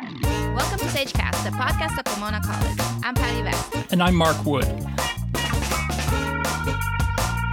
[0.00, 2.78] Welcome to SageCast, the podcast of Pomona College.
[3.04, 3.92] I'm Patty Vest.
[3.92, 4.64] And I'm Mark Wood.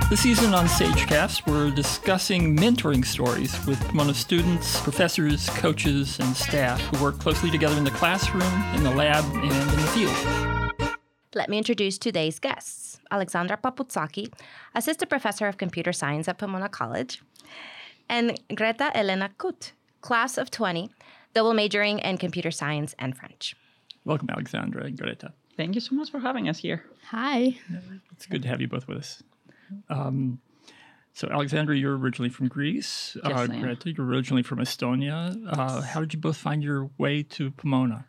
[0.09, 6.79] This season on SageCast, we're discussing mentoring stories with Pomona students, professors, coaches, and staff
[6.79, 8.43] who work closely together in the classroom,
[8.75, 10.89] in the lab, and in the field.
[11.35, 14.31] Let me introduce today's guests Alexandra Papoutsaki,
[14.73, 17.21] Assistant Professor of Computer Science at Pomona College,
[18.07, 20.89] and Greta Elena Kütt, Class of 20,
[21.33, 23.55] double majoring in Computer Science and French.
[24.05, 25.33] Welcome, Alexandra and Greta.
[25.55, 26.85] Thank you so much for having us here.
[27.09, 27.57] Hi.
[28.11, 29.23] It's good to have you both with us.
[29.89, 30.39] Um,
[31.13, 33.17] so, Alexandra, you're originally from Greece.
[33.23, 35.35] Yes, uh, Greta, you're originally from Estonia.
[35.47, 38.05] Uh, how did you both find your way to Pomona?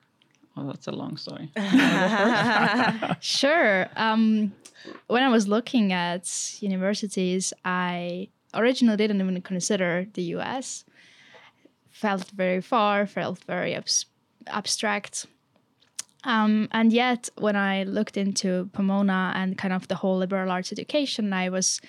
[0.56, 1.50] Oh, that's a long story.
[3.20, 3.88] Sure.
[3.96, 4.52] Um,
[5.06, 10.84] when I was looking at universities, I originally didn't even consider the US.
[11.98, 14.06] Felt very far, felt very abs-
[14.46, 15.26] abstract.
[16.22, 20.70] Um, and yet, when I looked into Pomona and kind of the whole liberal arts
[20.72, 21.80] education, I was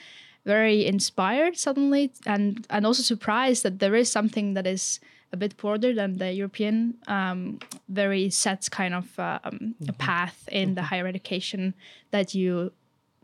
[0.45, 5.00] very inspired suddenly and, and also surprised that there is something that is
[5.31, 10.50] a bit broader than the European, um, very set kind of uh, um, a path
[10.52, 11.76] in the higher education
[12.09, 12.72] that you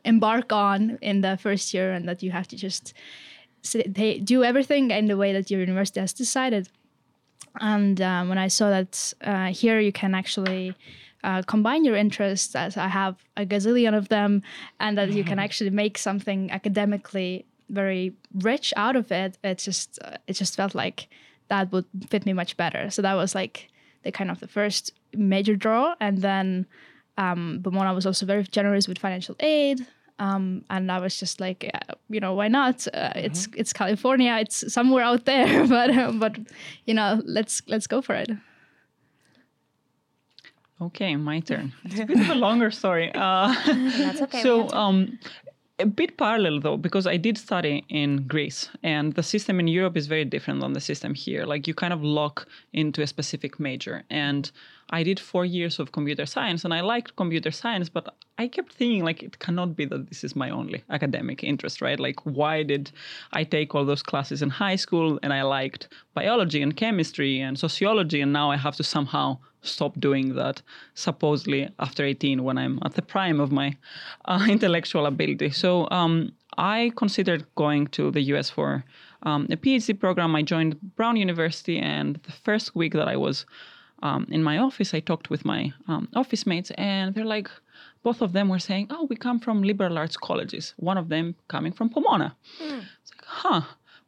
[0.04, 2.94] embark on in the first year and that you have to just
[3.88, 6.70] they do everything in the way that your university has decided.
[7.60, 10.76] And um, when I saw that uh, here you can actually
[11.24, 14.44] uh, combine your interests, as I have a gazillion of them,
[14.80, 20.00] and that you can actually make something academically very rich out of it, it just
[20.04, 21.08] uh, it just felt like
[21.48, 22.90] that would fit me much better.
[22.90, 23.70] So that was like
[24.04, 26.68] the kind of the first major draw, and then
[27.18, 29.86] um, Pomona was also very generous with financial aid.
[30.18, 32.88] Um, and I was just like, uh, you know, why not?
[32.94, 34.38] Uh, It's it's California.
[34.40, 36.38] It's somewhere out there, but uh, but
[36.86, 38.30] you know, let's let's go for it.
[40.82, 41.74] Okay, my turn.
[41.86, 43.10] It's a bit of a longer story.
[43.14, 44.42] Uh, That's okay.
[44.44, 45.18] so, um,
[45.80, 49.98] a bit parallel though, because I did study in Greece, and the system in Europe
[49.98, 51.46] is very different than the system here.
[51.46, 54.50] Like you kind of lock into a specific major, and
[54.90, 58.72] I did four years of computer science, and I liked computer science, but I kept
[58.74, 62.00] thinking like it cannot be that this is my only academic interest, right?
[62.00, 62.92] Like why did
[63.34, 67.60] I take all those classes in high school, and I liked biology and chemistry and
[67.60, 70.62] sociology, and now I have to somehow stop doing that
[70.94, 73.76] supposedly after 18 when i'm at the prime of my
[74.26, 75.50] uh, intellectual ability.
[75.52, 78.84] So um, i considered going to the us for
[79.24, 80.36] um, a phd program.
[80.36, 83.46] I joined brown university and the first week that i was
[84.04, 87.50] um, in my office i talked with my um, office mates and they're like
[88.04, 91.36] both of them were saying oh we come from liberal arts colleges one of them
[91.48, 92.36] coming from pomona.
[93.02, 93.62] It's like, huh,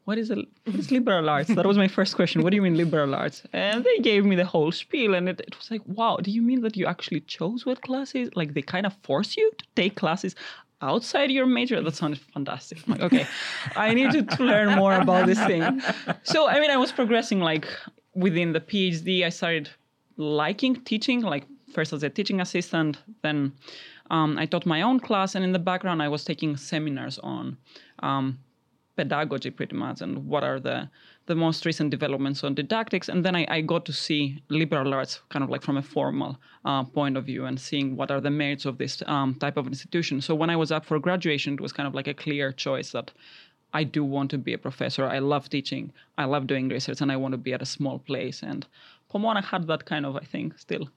[0.08, 1.50] what is, a, what is liberal arts?
[1.50, 2.42] That was my first question.
[2.42, 3.44] What do you mean liberal arts?
[3.52, 6.42] And they gave me the whole spiel, and it, it was like, wow, do you
[6.42, 8.30] mean that you actually chose what classes?
[8.34, 10.34] Like they kind of force you to take classes
[10.82, 11.82] outside your major?
[11.82, 12.78] That sounded fantastic.
[12.88, 13.28] I'm like, okay,
[13.76, 15.82] I need to, to learn more about this thing.
[16.24, 17.68] So, I mean, I was progressing like
[18.16, 19.26] within the PhD.
[19.26, 19.70] I started
[20.16, 23.52] liking teaching, like first as a teaching assistant, then
[24.10, 27.58] um, I taught my own class, and in the background, I was taking seminars on
[28.00, 28.40] um,
[28.98, 30.90] pedagogy pretty much and what are the
[31.28, 33.10] the most recent developments on didactics.
[33.10, 36.38] And then I, I got to see liberal arts kind of like from a formal
[36.64, 39.68] uh, point of view and seeing what are the merits of this um, type of
[39.68, 40.22] institution.
[40.22, 42.92] So when i was up for graduation it was kind of like a clear choice
[42.92, 43.12] that
[43.74, 45.06] i do want to be a professor.
[45.06, 45.92] I love teaching.
[46.18, 48.42] I love doing research and i want to be at a small place.
[48.42, 48.66] And
[49.10, 50.88] pomona had that kind of i think still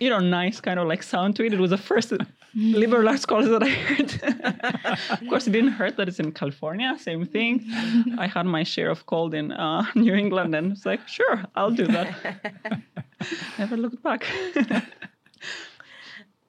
[0.00, 1.52] you know, nice kind of like sound to it.
[1.52, 2.12] It was the first
[2.54, 4.10] liberal arts college that I heard.
[5.10, 6.96] of course, it didn't hurt that it's in California.
[6.98, 7.64] Same thing.
[8.18, 11.70] I had my share of cold in uh, New England, and it's like, sure, I'll
[11.70, 12.40] do that.
[13.58, 14.26] Never looked back.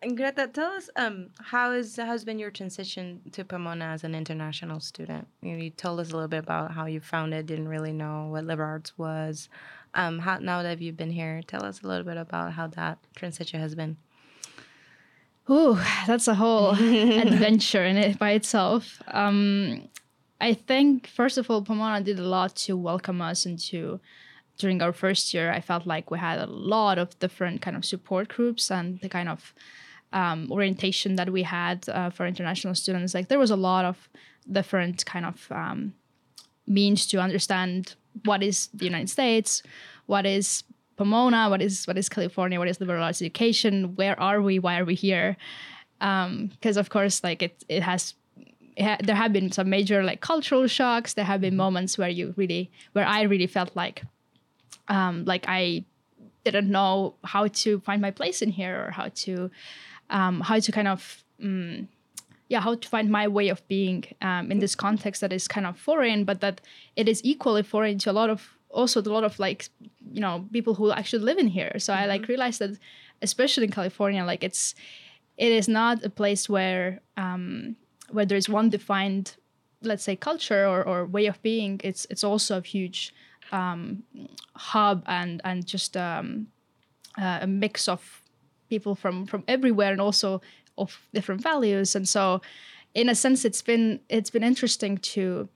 [0.01, 4.13] And Greta, tell us um, how is has been your transition to Pomona as an
[4.13, 5.27] international student?
[5.41, 8.27] You, you told us a little bit about how you found it, didn't really know
[8.29, 9.49] what liberal arts was.
[9.95, 12.99] Um, how now that you've been here, tell us a little bit about how that
[13.15, 13.97] transition has been.
[15.49, 15.77] Ooh,
[16.07, 19.01] that's a whole adventure in it by itself.
[19.07, 19.89] Um,
[20.41, 23.99] I think first of all, Pomona did a lot to welcome us into.
[24.57, 27.83] During our first year, I felt like we had a lot of different kind of
[27.83, 29.53] support groups and the kind of
[30.13, 33.13] um, orientation that we had uh, for international students.
[33.13, 34.09] Like there was a lot of
[34.49, 35.93] different kind of um,
[36.67, 39.61] means to understand what is the United States,
[40.05, 40.63] what is
[40.97, 44.79] Pomona, what is what is California, what is liberal arts education, where are we, why
[44.79, 45.37] are we here?
[45.99, 48.15] Because of course, like it it has.
[48.77, 51.13] It ha- there have been some major like cultural shocks.
[51.13, 54.03] There have been moments where you really, where I really felt like,
[54.89, 55.85] um, like I
[56.43, 59.49] didn't know how to find my place in here or how to
[60.09, 61.87] um, how to kind of um,
[62.47, 65.65] yeah how to find my way of being um, in this context that is kind
[65.65, 66.61] of foreign but that
[66.95, 69.69] it is equally foreign to a lot of also a lot of like
[70.11, 71.73] you know people who actually live in here.
[71.77, 72.77] So i like realized that
[73.21, 74.75] especially in california like it's
[75.37, 77.75] it is not a place where um
[78.11, 79.35] where there's one defined
[79.85, 81.79] let's say culture or, or way of being.
[81.83, 83.13] It's it's also a huge
[83.51, 84.03] um
[84.55, 86.47] hub and and just um
[87.17, 88.21] uh, a mix of
[88.69, 90.41] people from from everywhere and also
[90.77, 91.95] of different values.
[91.95, 92.41] And so
[92.93, 95.47] in a sense it's been it's been interesting to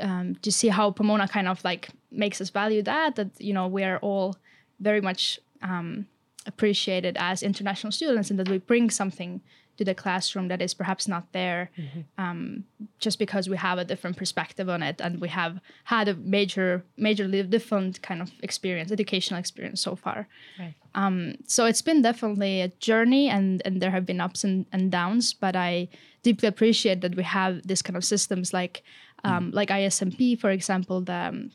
[0.00, 3.66] um, to see how Pomona kind of like makes us value that that you know
[3.66, 4.36] we are all
[4.80, 6.06] very much um,
[6.46, 9.40] appreciated as international students and that we bring something
[9.76, 11.70] to the classroom that is perhaps not there
[12.18, 12.64] um,
[12.98, 16.84] just because we have a different perspective on it and we have had a major
[16.98, 20.28] majorly different kind of experience educational experience so far.
[20.58, 20.74] Right.
[20.94, 24.90] um, so it's been definitely a journey and and there have been ups and, and
[24.90, 25.88] downs but i
[26.22, 28.82] deeply appreciate that we have this kind of systems like
[29.24, 31.50] um, like ismp for example the um,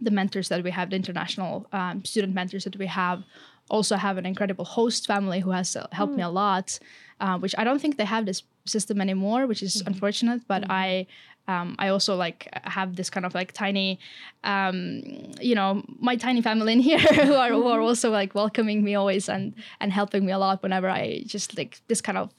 [0.00, 3.22] the mentors that we have the international um, student mentors that we have
[3.68, 6.78] also have an incredible host family who has uh, helped me a lot
[7.20, 11.06] uh, which i don't think they have this system anymore which is unfortunate but i
[11.48, 13.98] um, I also like have this kind of like tiny,
[14.44, 15.02] um,
[15.40, 16.98] you know, my tiny family in here
[17.28, 20.62] who are who are also like welcoming me always and and helping me a lot
[20.62, 22.30] whenever I just like this kind of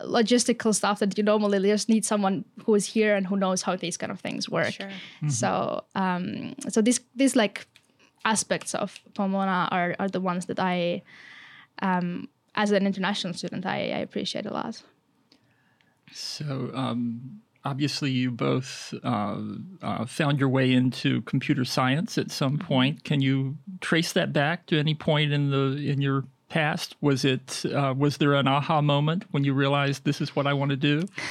[0.00, 3.76] logistical stuff that you normally just need someone who is here and who knows how
[3.76, 4.72] these kind of things work.
[4.72, 4.90] Sure.
[5.28, 7.66] So um, so these these like
[8.24, 11.02] aspects of Pomona are are the ones that I,
[11.82, 14.82] um, as an international student, I, I appreciate a lot.
[16.12, 19.40] So, um, obviously, you both uh,
[19.82, 23.04] uh, found your way into computer science at some point.
[23.04, 26.96] Can you trace that back to any point in the in your past?
[27.00, 30.52] Was it uh, was there an aha moment when you realized this is what I
[30.52, 31.02] want to do?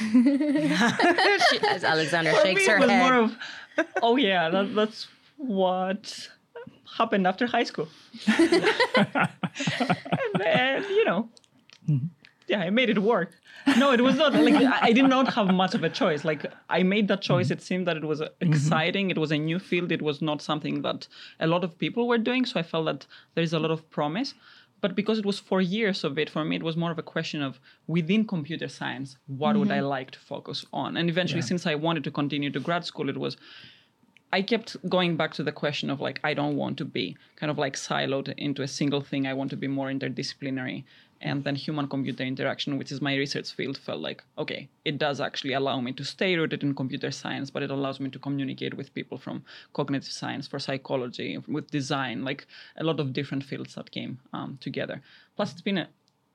[1.50, 3.02] She- As Alexandra For shakes me, her it was head.
[3.02, 3.36] more of,
[4.02, 6.28] oh yeah, that, that's what
[6.98, 7.88] happened after high school.
[8.26, 9.28] and
[10.38, 11.28] then, you know,
[12.46, 13.32] yeah, I made it work.
[13.78, 16.22] No, it was not like I I did not have much of a choice.
[16.24, 17.50] Like I made that choice.
[17.50, 19.10] It seemed that it was uh, exciting.
[19.10, 19.90] It was a new field.
[19.90, 21.08] It was not something that
[21.40, 22.44] a lot of people were doing.
[22.44, 24.34] So I felt that there is a lot of promise.
[24.84, 27.02] But because it was four years of it, for me, it was more of a
[27.02, 29.86] question of within computer science, what would I mm-hmm.
[29.86, 30.98] like to focus on?
[30.98, 33.38] And eventually, since I wanted to continue to grad school, it was
[34.30, 37.50] I kept going back to the question of like I don't want to be kind
[37.50, 39.26] of like siloed into a single thing.
[39.26, 40.84] I want to be more interdisciplinary.
[41.24, 45.20] And then human computer interaction, which is my research field, felt like okay, it does
[45.20, 48.74] actually allow me to stay rooted in computer science, but it allows me to communicate
[48.74, 49.42] with people from
[49.72, 54.58] cognitive science, for psychology, with design, like a lot of different fields that came um,
[54.60, 55.00] together.
[55.34, 55.88] Plus, it's been a,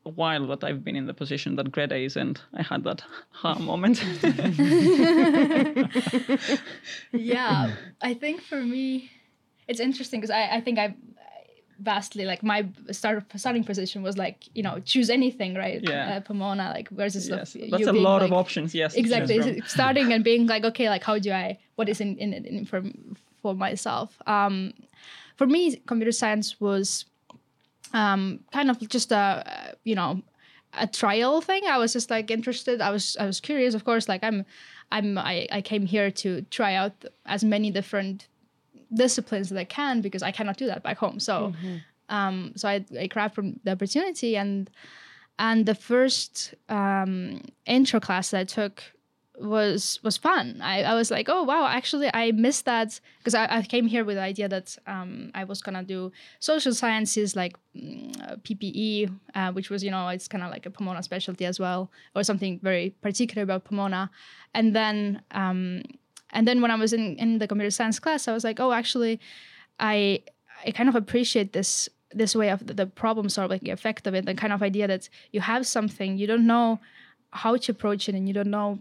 [0.06, 3.03] a while that I've been in the position that Greta is, and I had that
[3.30, 4.03] ha moment.
[7.12, 7.71] yeah
[8.01, 9.12] i think for me
[9.68, 10.95] it's interesting because I, I think i
[11.81, 15.81] vastly like my start starting position was like you know choose anything right?
[15.81, 16.17] Yeah.
[16.17, 18.75] uh, pomona like versus yes, you that's a being, lot of options.
[18.75, 19.61] Yes, exactly.
[19.65, 22.83] starting and being like okay like how do i what is in in, in for
[23.41, 24.17] for myself?
[24.27, 24.73] Um
[25.37, 27.05] for me computer science was
[27.93, 30.21] um kind of just a you know
[30.73, 31.63] a trial thing.
[31.68, 32.81] I was just like interested.
[32.81, 34.09] I was i was curious of course.
[34.09, 34.45] Like i'm
[34.92, 38.27] i'm i, I came here to try out as many different
[38.93, 41.19] disciplines that i can because i cannot do that back home.
[41.19, 41.53] So
[42.09, 44.69] um so i, I grabbed from the opportunity and
[45.39, 48.83] and the first um, intro class that I took
[49.39, 50.59] was was fun.
[50.61, 54.03] I, I was like, oh wow, actually I missed that because I, I came here
[54.03, 59.17] with the idea that um, I was gonna do social sciences like mm, uh, PPE,
[59.33, 62.23] uh, which was you know it's kind of like a Pomona specialty as well, or
[62.23, 64.11] something very particular about Pomona,
[64.53, 65.83] and then um,
[66.31, 68.71] and then when I was in in the computer science class, I was like, oh
[68.71, 69.19] actually,
[69.80, 70.24] I
[70.66, 74.26] I kind of appreciate this this way of the, the problem solving effect of it,
[74.26, 76.80] the kind of idea that you have something you don't know
[77.31, 78.80] how to approach it, and you don't know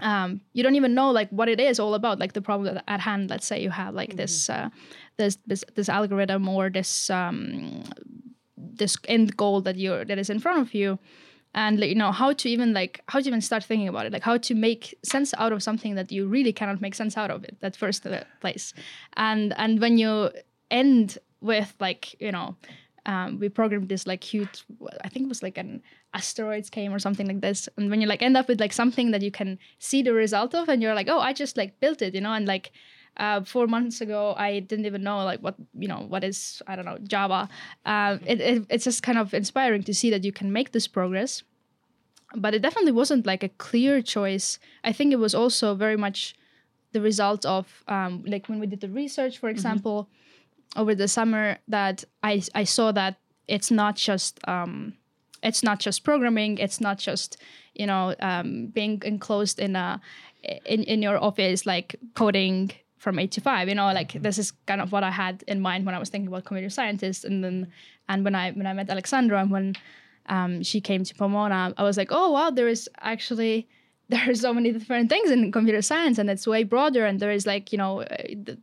[0.00, 2.84] um, you don't even know like what it is all about, like the problem at-
[2.88, 3.30] at hand.
[3.30, 4.70] Let's say you have like this uh,
[5.16, 7.84] this this this algorithm or this um,
[8.56, 10.98] this end goal that you're that is in front of you
[11.54, 14.12] and like, you know how to even like how to even start thinking about it.
[14.12, 17.30] Like how to make sense out of something that you really cannot make sense out
[17.30, 18.72] of it that first uh, place.
[19.16, 20.30] And and when you
[20.70, 22.54] end with like you know
[23.06, 24.62] um, we programmed this like huge
[25.02, 27.68] i think it was like an asteroids came or something like this.
[27.76, 30.54] And when you like end up with like something that you can see the result
[30.54, 32.72] of and you're like oh i just like built it you know and like
[33.16, 36.76] uh, four months ago I didn't even know like what you know what is I
[36.76, 37.48] don't know Java.
[37.84, 40.86] Um, it, it, it's just kind of inspiring to see that you can make this
[40.86, 41.42] progress,
[42.34, 44.58] but it definitely wasn't like a clear choice.
[44.84, 46.34] I think it was also very much
[46.92, 50.08] the result of um, like when we did the research, for example,
[50.76, 53.16] over the summer that I I saw that
[53.48, 54.94] it's not just um,
[55.42, 57.36] it's not just programming it's not just
[57.74, 60.00] you know um, being enclosed in a
[60.64, 64.52] in, in your office like coding from eight to five you know like this is
[64.66, 67.24] kind of what i had in mind when i was thinking about computer scientists.
[67.24, 67.72] And then
[68.08, 69.74] and when i when i met alexandra and when
[70.26, 73.66] um, she came to pomona i was like oh wow there is actually
[74.10, 77.30] there are so many different things in computer science and it's way broader and there
[77.30, 78.16] is like you know uh,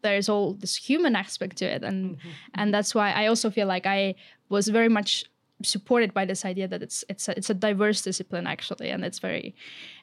[0.03, 1.83] there's all this human aspect to it.
[1.83, 2.29] And mm-hmm.
[2.53, 4.13] and that's why i also feel like i
[4.49, 5.25] was very much
[5.63, 8.89] supported by this idea that it's it's a, it's a diverse discipline actually.
[8.89, 9.55] And it's very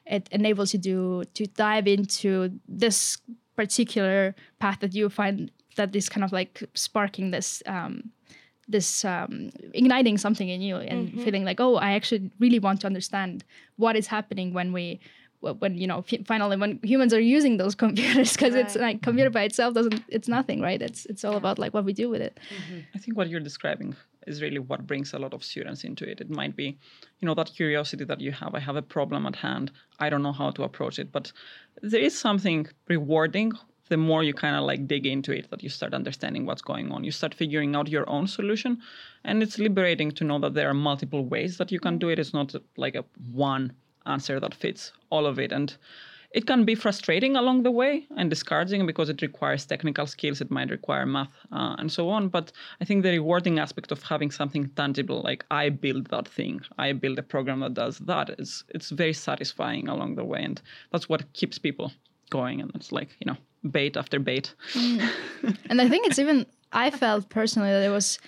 [0.05, 3.17] it enables you to to dive into this
[3.55, 8.11] particular path that you find that is kind of like sparking this um,
[8.67, 11.23] this um, igniting something in you and mm-hmm.
[11.23, 13.43] feeling like oh i actually really want to understand
[13.77, 14.99] what is happening when we
[15.53, 18.65] when you know finally when humans are using those computers because right.
[18.65, 21.37] it's like computer by itself doesn't it's nothing right it's it's all yeah.
[21.37, 22.79] about like what we do with it mm-hmm.
[22.93, 23.95] i think what you're describing
[24.27, 26.77] is really what brings a lot of students into it it might be
[27.19, 30.23] you know that curiosity that you have i have a problem at hand i don't
[30.23, 31.31] know how to approach it but
[31.81, 33.51] there is something rewarding
[33.89, 36.91] the more you kind of like dig into it that you start understanding what's going
[36.91, 38.81] on you start figuring out your own solution
[39.23, 42.19] and it's liberating to know that there are multiple ways that you can do it
[42.19, 43.71] it's not like a one
[44.05, 45.51] answer that fits all of it.
[45.51, 45.75] And
[46.35, 50.51] it can be frustrating along the way and discouraging because it requires technical skills, it
[50.51, 52.27] might require math uh, and so on.
[52.27, 56.59] But I think the rewarding aspect of having something tangible, like I build that thing,
[56.77, 60.43] I build a program that does that, is it's very satisfying along the way.
[60.43, 61.93] And that's what keeps people
[62.29, 62.59] going.
[62.59, 63.37] And it's like, you know,
[63.71, 64.53] bait after bait.
[64.73, 65.09] Mm.
[65.69, 68.19] and I think it's even, I felt personally that it was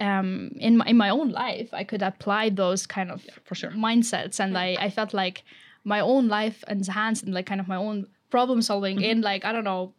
[0.00, 3.54] um, in my in my own life, I could apply those kind of yeah, for
[3.54, 3.70] sure.
[3.70, 5.44] mindsets, and I, I felt like
[5.84, 9.10] my own life enhanced and like kind of my own problem solving mm-hmm.
[9.10, 9.92] in like I don't know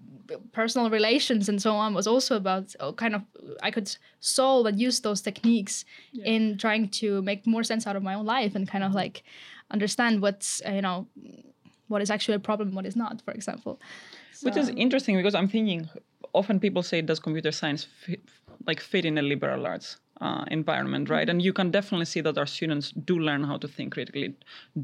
[0.53, 3.21] personal relations and so on was also about uh, kind of
[3.61, 6.25] I could solve and use those techniques yeah.
[6.25, 9.23] in trying to make more sense out of my own life and kind of like
[9.71, 11.07] understand what's uh, you know
[11.89, 13.79] what is actually a problem what is not for example
[14.31, 15.89] so, which is interesting because I'm thinking
[16.33, 18.21] often people say does computer science fit,
[18.67, 21.27] like fit in a liberal arts uh, environment, right?
[21.27, 24.35] And you can definitely see that our students do learn how to think critically,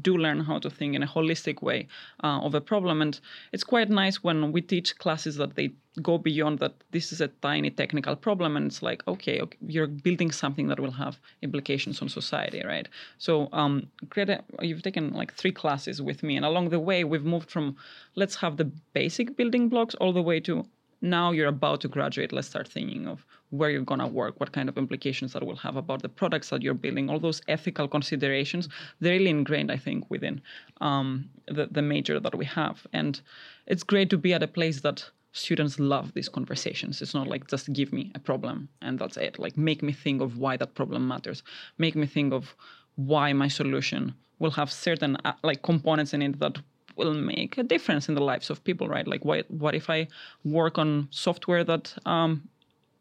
[0.02, 1.86] do learn how to think in a holistic way
[2.24, 3.00] uh, of a problem.
[3.00, 3.18] And
[3.52, 5.70] it's quite nice when we teach classes that they
[6.02, 6.74] go beyond that.
[6.90, 10.80] This is a tiny technical problem, and it's like, okay, okay you're building something that
[10.80, 12.88] will have implications on society, right?
[13.18, 17.24] So, um, Greta, you've taken like three classes with me, and along the way, we've
[17.24, 17.76] moved from
[18.16, 20.66] let's have the basic building blocks all the way to
[21.00, 24.52] now you're about to graduate let's start thinking of where you're going to work what
[24.52, 27.88] kind of implications that will have about the products that you're building all those ethical
[27.88, 28.68] considerations
[29.00, 30.40] they're really ingrained i think within
[30.80, 32.86] um, the, the major that we have.
[32.92, 33.20] And
[33.66, 37.02] it's great to be at a place that students love these conversations.
[37.02, 39.38] It's not like just give me a problem and that's it.
[39.38, 41.42] Like make me think of why that problem matters.
[41.78, 42.54] Make me think of
[42.96, 46.58] why my solution will have certain uh, like components in it that
[46.98, 49.06] will make a difference in the lives of people, right?
[49.06, 50.08] Like, what, what if I
[50.44, 52.48] work on software that um,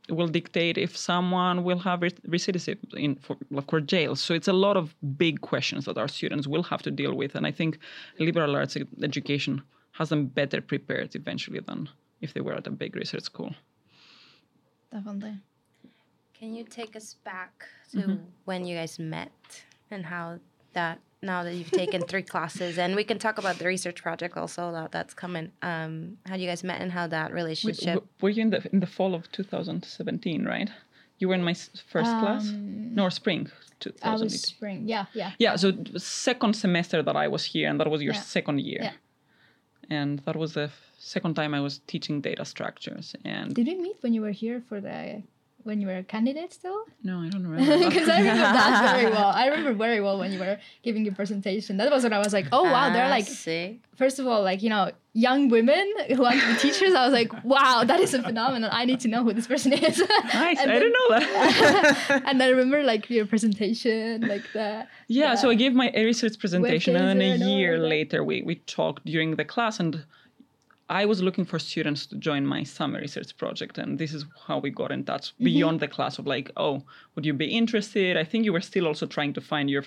[0.10, 3.38] will dictate if someone will have recidivism in for,
[3.68, 4.16] for jail.
[4.16, 7.36] So it's a lot of big questions that our students will have to deal with,
[7.36, 7.80] and I think
[8.20, 9.62] liberal arts education
[9.92, 11.90] has them better prepared eventually than
[12.22, 13.54] if they were at a big research school.
[14.92, 15.40] Definitely.
[16.34, 18.24] Can you take us back to mm-hmm.
[18.46, 19.32] when you guys met
[19.90, 20.40] and how
[20.74, 24.38] that now that you've taken three classes and we can talk about the research project
[24.38, 25.52] also that that's coming.
[25.62, 28.04] Um how you guys met and how that relationship?
[28.04, 30.70] we, were you in the in the fall of 2017 right?
[31.20, 31.56] You were in my
[31.94, 32.52] first um, class?
[32.54, 35.32] No spring 2018 was spring yeah yeah.
[35.40, 38.22] Yeah so second semester that i was here and that was your yeah.
[38.22, 38.80] second year.
[38.82, 38.92] Yeah.
[39.90, 43.98] and that was the second time i was teaching data structures and did we meet
[44.02, 45.22] when you were here for the
[45.68, 46.86] when you were a candidate still?
[47.04, 47.90] No, I don't remember.
[47.90, 49.30] Because I remember that very well.
[49.30, 51.78] I remember very well when you were giving your presentation.
[51.78, 53.82] That was when I was like, oh wow, they're ah, like, see?
[53.96, 56.94] first of all, like you know, young women who want to be teachers.
[56.94, 58.70] I was like, wow, that is a phenomenon.
[58.74, 60.00] I need to know who this person is.
[60.00, 62.24] nice, I then, didn't know that.
[62.26, 64.88] and I remember like your presentation, like the.
[65.08, 68.56] Yeah, the so I gave my research presentation, and then a year later we we
[68.56, 70.06] talked during the class and
[70.90, 74.60] I was looking for students to join my summer research project, and this is how
[74.60, 75.46] we got in touch mm-hmm.
[75.46, 76.84] beyond the class of like, oh,
[77.16, 78.16] would you be interested?
[78.16, 79.84] I think you were still also trying to find your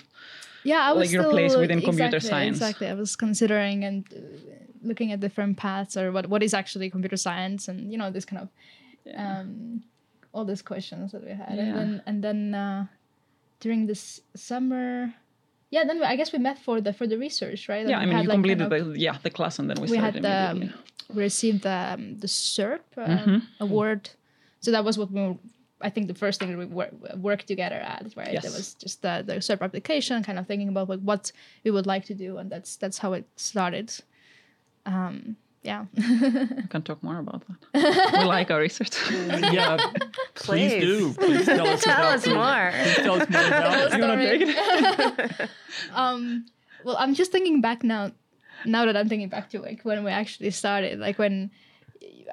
[0.63, 2.57] yeah, I was like your place within computer exactly, science.
[2.57, 4.53] Exactly, I was considering and uh,
[4.83, 8.25] looking at different paths or what what is actually computer science and you know this
[8.25, 8.49] kind of
[9.15, 9.83] um,
[10.33, 11.63] all these questions that we had, Yeah.
[11.63, 12.85] and then and then uh,
[13.59, 15.13] during this summer,
[15.71, 17.87] yeah, then we, I guess we met for the for the research, right?
[17.87, 19.69] yeah, And I mean, had, you like, kind completed of- the yeah the class, and
[19.69, 20.59] then we, we had the um,
[21.13, 23.41] we received the um, the SURP uh, Mhm.
[23.59, 24.09] award,
[24.59, 25.35] so that was what we were.
[25.83, 28.33] I think the first thing that we wor- worked together at, right?
[28.33, 28.45] Yes.
[28.45, 31.31] It was just the, the SURP application, kind of thinking about like what
[31.63, 33.87] we would like to do, and that's that's how it started.
[34.85, 35.85] Um, yeah.
[35.95, 38.13] We can talk more about that.
[38.13, 38.95] we like our research.
[39.11, 39.77] yeah,
[40.35, 40.81] please, Please.
[40.81, 41.13] do.
[41.13, 42.33] Please tell us Tell about us it.
[42.33, 42.71] more.
[42.73, 43.93] Please tell us more about it.
[43.97, 45.49] You wanna take it?
[45.93, 46.45] um,
[46.83, 48.11] well, I'm just thinking back now.
[48.65, 51.49] Now that I'm thinking back to like when we actually started, like when,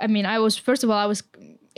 [0.01, 1.23] I mean, I was first of all I was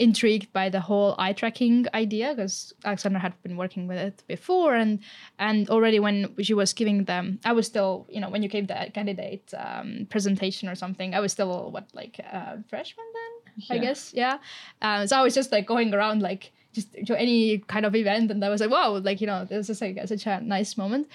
[0.01, 4.75] intrigued by the whole eye tracking idea because Alexandra had been working with it before,
[4.75, 4.99] and
[5.37, 8.67] and already when she was giving them, I was still you know when you gave
[8.67, 13.79] the candidate um, presentation or something, I was still what like uh, freshman then, I
[13.79, 14.37] guess, yeah.
[14.81, 18.31] Um, so I was just like going around like just to any kind of event,
[18.31, 21.07] and I was like, wow, like you know, this is like such a nice moment.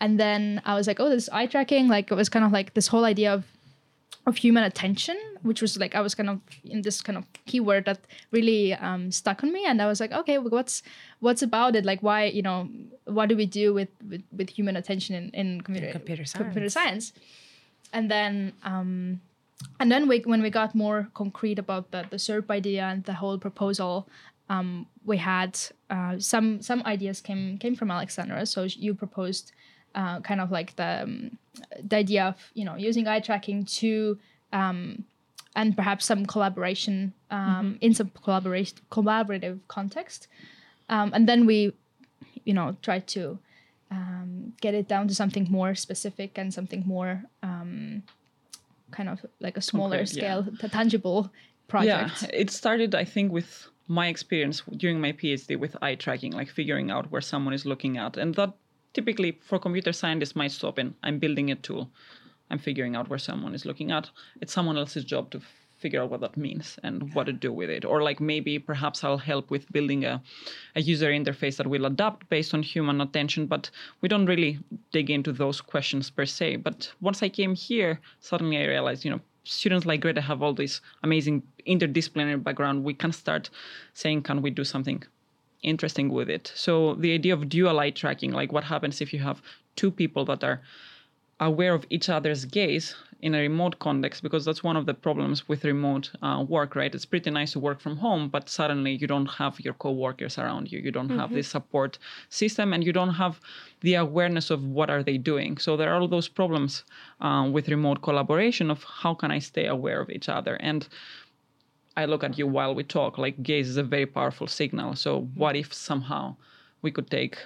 [0.00, 2.74] And then I was like, oh, this eye tracking, like it was kind of like
[2.74, 3.44] this whole idea of
[4.26, 7.84] of human attention, which was like I was kind of in this kind of keyword
[7.84, 10.82] that really um, stuck on me, and I was like, okay, what's
[11.20, 11.84] what's about it?
[11.84, 12.68] Like, why you know,
[13.04, 17.12] what do we do with with, with human attention in, in computer computer computer science.
[17.12, 17.26] science?
[17.92, 19.20] And then um,
[19.78, 23.14] and then we when we got more concrete about the the SURP idea and the
[23.14, 24.08] whole proposal,
[24.48, 25.58] um, we had
[25.90, 28.46] uh, some some ideas came came from Alexandra.
[28.46, 29.52] So you proposed
[29.94, 31.38] uh, kind of like the um,
[31.82, 34.18] the idea of you know using eye tracking to
[34.52, 35.04] um,
[35.56, 40.28] and perhaps some collaboration um, in some collaboration collaborative context,
[40.88, 41.72] um, and then we
[42.44, 43.38] you know try to
[43.90, 48.02] um, get it down to something more specific and something more um,
[48.90, 50.42] kind of like a smaller Concrete, yeah.
[50.42, 51.30] scale, t- tangible
[51.68, 52.22] project.
[52.22, 56.48] Yeah, it started, I think, with my experience during my PhD with eye tracking, like
[56.48, 58.16] figuring out where someone is looking at.
[58.16, 58.54] And that
[58.94, 61.90] typically for computer scientists might stop in I'm building a tool,
[62.50, 64.10] I'm figuring out where someone is looking at.
[64.40, 65.40] It's someone else's job to
[65.78, 67.84] figure out what that means and what to do with it.
[67.84, 70.22] Or like maybe perhaps I'll help with building a,
[70.76, 74.60] a user interface that will adapt based on human attention, but we don't really
[74.92, 76.56] dig into those questions per se.
[76.56, 80.54] But once I came here, suddenly I realized, you know, students like Greta have all
[80.54, 82.84] this amazing interdisciplinary background.
[82.84, 83.50] We can start
[83.92, 85.02] saying, can we do something
[85.64, 86.52] interesting with it?
[86.54, 89.42] So the idea of dual eye tracking, like what happens if you have
[89.76, 90.60] two people that are
[91.40, 95.48] aware of each other's gaze in a remote context because that's one of the problems
[95.48, 96.94] with remote uh, work right?
[96.94, 100.70] It's pretty nice to work from home but suddenly you don't have your co-workers around
[100.70, 100.78] you.
[100.78, 101.98] You don't have this support
[102.28, 103.40] system and you don't have
[103.80, 105.56] the awareness of what are they doing.
[105.56, 106.84] So there are all those problems
[107.20, 110.56] uh, with remote collaboration of how can i stay aware of each other?
[110.56, 110.86] And
[111.96, 113.18] I look at you while we talk.
[113.18, 114.96] Like gaze is a very powerful signal.
[114.96, 116.36] So what if somehow
[116.82, 117.38] we could take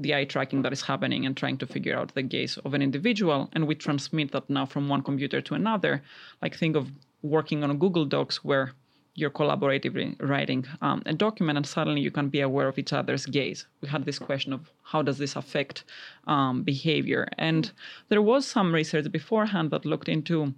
[0.00, 2.82] the eye tracking that is happening and trying to figure out the gaze of an
[2.82, 6.02] individual and we transmit that now from one computer to another
[6.40, 6.90] like think of
[7.22, 8.72] working on google docs where
[9.14, 13.26] you're collaboratively writing um, a document and suddenly you can be aware of each other's
[13.26, 15.84] gaze we had this question of how does this affect
[16.26, 17.72] um, behavior and
[18.08, 20.54] there was some research beforehand that looked into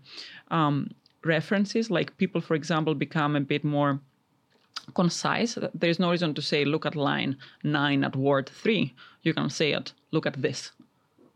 [0.52, 0.88] um,
[1.24, 4.00] references like people for example become a bit more
[4.94, 5.56] concise.
[5.74, 8.94] There's no reason to say, look at line nine at word three.
[9.22, 10.72] You can say it, look at this,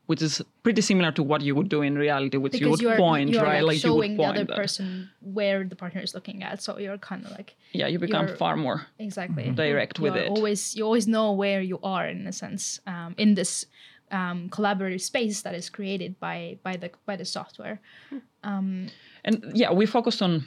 [0.07, 2.91] which is pretty similar to what you would do in reality, which you would you
[2.91, 3.63] are, point, you are right?
[3.63, 4.57] like you would showing the other that.
[4.57, 6.63] person where the partner is looking at.
[6.63, 10.31] So you're kind of like Yeah, you become far more exactly direct with you're it.
[10.31, 13.67] Always you always know where you are in a sense um, in this
[14.11, 17.81] um, collaborative space that is created by by the by the software.
[18.43, 18.89] Um,
[19.27, 20.45] And yeah, we focused on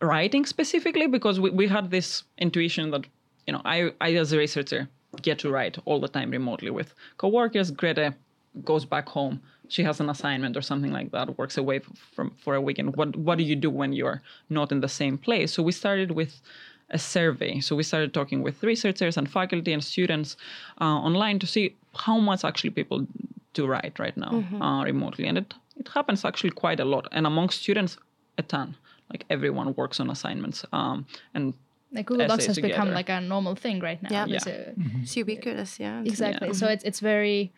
[0.00, 3.04] writing specifically because we, we had this intuition that,
[3.46, 4.88] you know, I, I as a researcher
[5.22, 7.70] get to write all the time remotely with coworkers.
[7.70, 8.14] Greta
[8.64, 9.40] goes back home.
[9.68, 11.80] She has an assignment or something like that, works away
[12.14, 12.96] from for a weekend.
[12.96, 15.52] What what do you do when you're not in the same place?
[15.52, 16.40] So we started with
[16.90, 17.60] a survey.
[17.60, 20.36] So we started talking with researchers and faculty and students
[20.80, 23.06] uh, online to see how much actually people
[23.54, 27.04] do write right now uh, remotely, and it it happens actually quite a lot.
[27.16, 27.92] And among students,
[28.38, 28.68] a ton.
[29.12, 31.44] Like everyone works on assignments, um, and
[31.96, 34.10] like Google Docs Essay has become like a normal thing right now.
[34.12, 34.26] Yeah.
[34.28, 34.38] Yeah.
[34.46, 36.02] a- It's ubiquitous, yeah.
[36.12, 36.52] exactly.
[36.60, 37.52] So it's it's very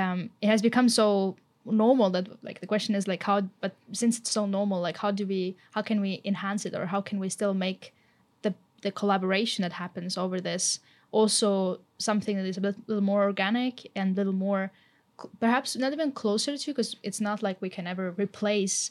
[0.00, 4.18] um, it has become so normal that like the question is like how but since
[4.18, 5.42] it's so normal like how do we
[5.74, 7.82] how can we enhance it or how can we still make
[8.44, 13.22] the the collaboration that happens over this also something that is a bit, little more
[13.24, 14.72] organic and a little more cl-
[15.40, 18.90] perhaps not even closer to because it's not like we can ever replace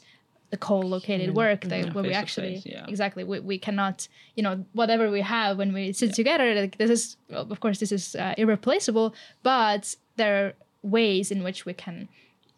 [0.50, 2.86] the co-located work that Yeah, where we actually face, yeah.
[2.88, 6.90] exactly we, we cannot you know whatever we have when we sit together like this
[6.90, 11.74] is well, of course this is uh, irreplaceable but there are ways in which we
[11.74, 12.08] can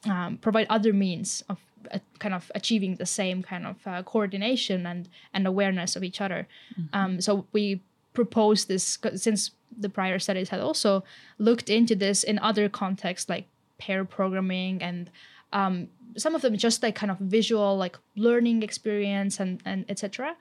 [0.08, 1.58] um, provide other means of
[1.92, 6.20] uh, kind of achieving the same kind of uh, coordination and and awareness of each
[6.20, 6.46] other.
[6.92, 7.80] Um, so we
[8.12, 11.02] propose this since the prior studies had also
[11.38, 13.46] looked into this in other contexts like
[13.84, 15.10] pair programming and
[15.52, 20.36] um, some of them just like kind of visual like learning experience and and etc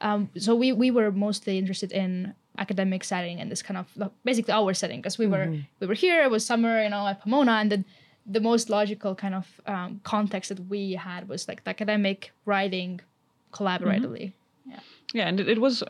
[0.00, 4.10] um, so we we were mostly interested in academic setting and this kind of like,
[4.24, 5.46] basically our setting because we were
[5.80, 7.84] we were here it was summer you know at Pomona and then
[8.26, 13.00] the most logical kind of um, context that we had was like the academic writing
[13.52, 14.32] collaboratively.
[14.66, 14.80] Yeah,
[15.12, 15.82] Yeah and it, it was.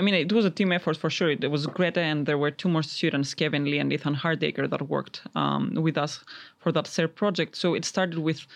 [0.00, 1.28] I mean, it was a team effort for sure.
[1.28, 4.88] It was Greta, and there were two more students, Kevin Lee and Ethan Hardacre, that
[4.88, 6.24] worked um, with us
[6.58, 7.54] for that SER project.
[7.54, 8.46] So it started with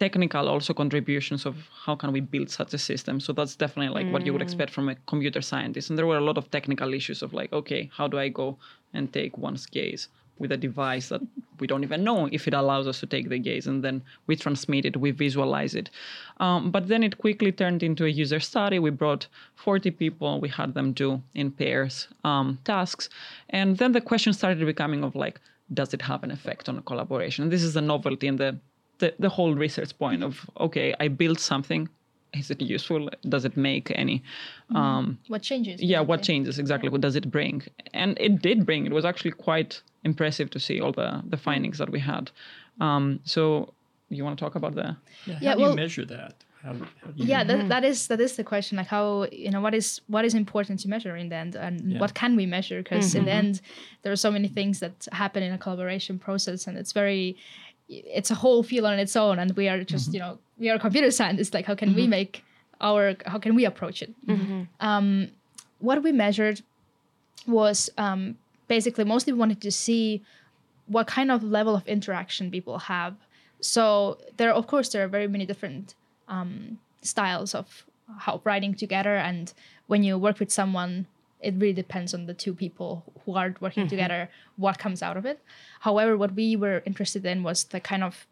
[0.00, 3.20] technical also contributions of how can we build such a system.
[3.20, 5.88] So that's definitely like what you would expect from a computer scientist.
[5.88, 8.58] And there were a lot of technical issues of like, okay, how do I go
[8.92, 11.20] and take one's gaze with a device that
[11.58, 14.36] we don't even know if it allows us to take the gaze, and then we
[14.36, 15.90] transmit it, we visualize it.
[16.38, 18.78] Um, but then it quickly turned into a user study.
[18.78, 23.08] We brought 40 people, we had them do in pairs um, tasks,
[23.50, 25.40] and then the question started becoming of like,
[25.72, 27.44] does it have an effect on collaboration?
[27.44, 28.58] And this is the novelty and the
[28.98, 31.88] the, the whole research point of okay, I built something.
[32.38, 33.08] Is it useful?
[33.28, 34.22] Does it make any?
[34.74, 36.26] Um, what changes yeah what basically.
[36.34, 37.62] changes exactly what does it bring
[37.94, 41.76] and it did bring it was actually quite impressive to see all the the findings
[41.78, 42.24] that we had
[42.80, 43.72] um so
[44.16, 44.96] you want to talk about that
[45.26, 46.34] Yeah, how Yeah, do well- you measure that?
[46.62, 49.50] How, how do you, yeah that, that is that is the question like how you
[49.52, 52.00] know what is what is important to measure in the end and Yeah.
[52.02, 53.54] what can we measure because in the end
[54.02, 57.36] there are so many things that happen in a collaboration process and it's very
[57.88, 60.78] it's a whole field on its own and we are just you know we are
[60.78, 62.44] computer scientists like how can we make
[62.80, 64.12] our how can we approach it
[64.80, 65.28] um,
[65.78, 66.62] what we measured
[67.46, 68.36] was um,
[68.68, 70.22] basically mostly we wanted to see
[70.86, 73.16] what kind of level of interaction people have.
[73.60, 75.94] So there, of course, there are very many different
[76.28, 77.84] um, styles of
[78.18, 79.52] how writing together, and
[79.88, 81.06] when you work with someone,
[81.40, 85.26] it really depends on the two people who are working together what comes out of
[85.26, 85.40] it.
[85.80, 88.26] However, what we were interested in was the kind of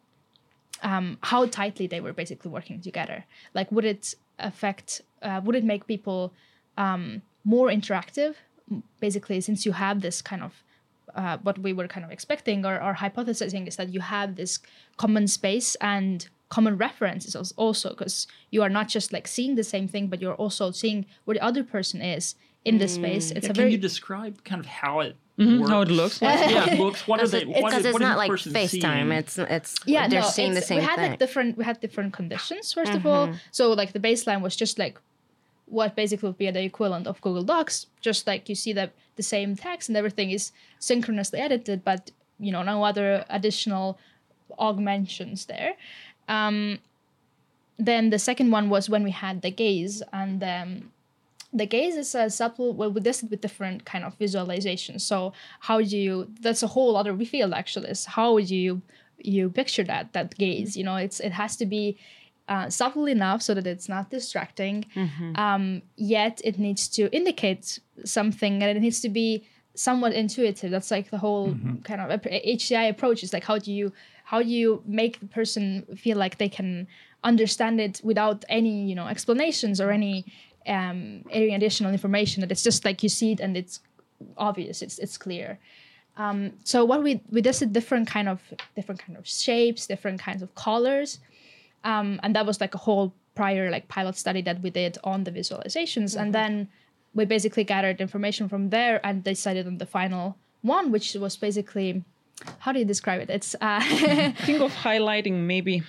[0.85, 3.25] um, how tightly they were basically working together.
[3.55, 5.01] Like, would it affect?
[5.23, 6.33] Uh, would it make people
[6.77, 8.35] um, more interactive?
[9.01, 10.63] Basically, since you have this kind of
[11.15, 14.59] uh, what we were kind of expecting or, or hypothesizing is that you have this
[14.97, 19.89] common space and common references also because you are not just like seeing the same
[19.89, 23.31] thing, but you're also seeing where the other person is in this space.
[23.31, 26.23] It's Yeah, a can very you describe kind of how it Mhm, how it looks.
[26.23, 27.07] Like, yeah, it looks.
[27.09, 27.45] What are they?
[27.45, 28.69] Because What, is, it's what is not like person FaceTime.
[29.09, 29.13] seeing?
[29.13, 31.11] It's it's yeah, they're no, seeing the it's- same we had thing.
[31.11, 33.33] like different we had different conditions 1st of all.
[33.51, 34.97] So like the baseline was just like
[35.67, 39.23] what basically would be the equivalent of Google Docs, just like you see that the
[39.25, 43.99] same text and everything is synchronously edited, but you know no other additional
[44.59, 45.75] augmentations there.
[46.29, 46.79] Um,
[47.79, 50.91] then the second one was when we had the gaze and um,
[51.55, 55.33] the gaze is a subtle well we did it with different kind of visualizations so
[55.61, 58.83] how do you that's a whole other field actually is how would you
[59.19, 60.97] you picture that that gaze you know?
[60.97, 61.97] It's it has to be
[62.49, 64.85] uh, subtle enough so that it's not distracting.
[65.37, 70.71] Um, yet it needs to indicate something and it needs to be somewhat intuitive.
[70.71, 73.93] That's like the whole kind of hci approach is like how do you
[74.25, 76.87] how do you make the person feel like they can
[77.23, 80.27] understand it without any you know explanations or any
[80.67, 83.81] um, any additional information that it's just like you see it and it's
[84.37, 85.59] obvious it's it's clear.
[86.17, 88.41] Um, so what we we did a different kind of
[88.77, 91.19] different kind of shapes different kinds of colors.
[91.83, 95.25] Um, and that was like a whole prior like pilot study that we did on
[95.25, 96.19] the visualizations.
[96.19, 96.69] And then
[97.15, 102.03] we basically gathered information from there and decided on the final one which was basically
[102.59, 103.31] how do you describe it?
[103.31, 103.81] It's uh,
[104.47, 105.83] think of highlighting maybe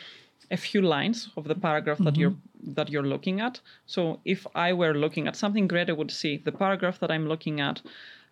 [0.52, 2.22] a few lines of the paragraph that mm-hmm.
[2.22, 2.36] you're
[2.68, 3.60] that you're looking at.
[3.86, 7.62] So if I were looking at something, Greta would see the paragraph that I'm looking
[7.62, 7.82] at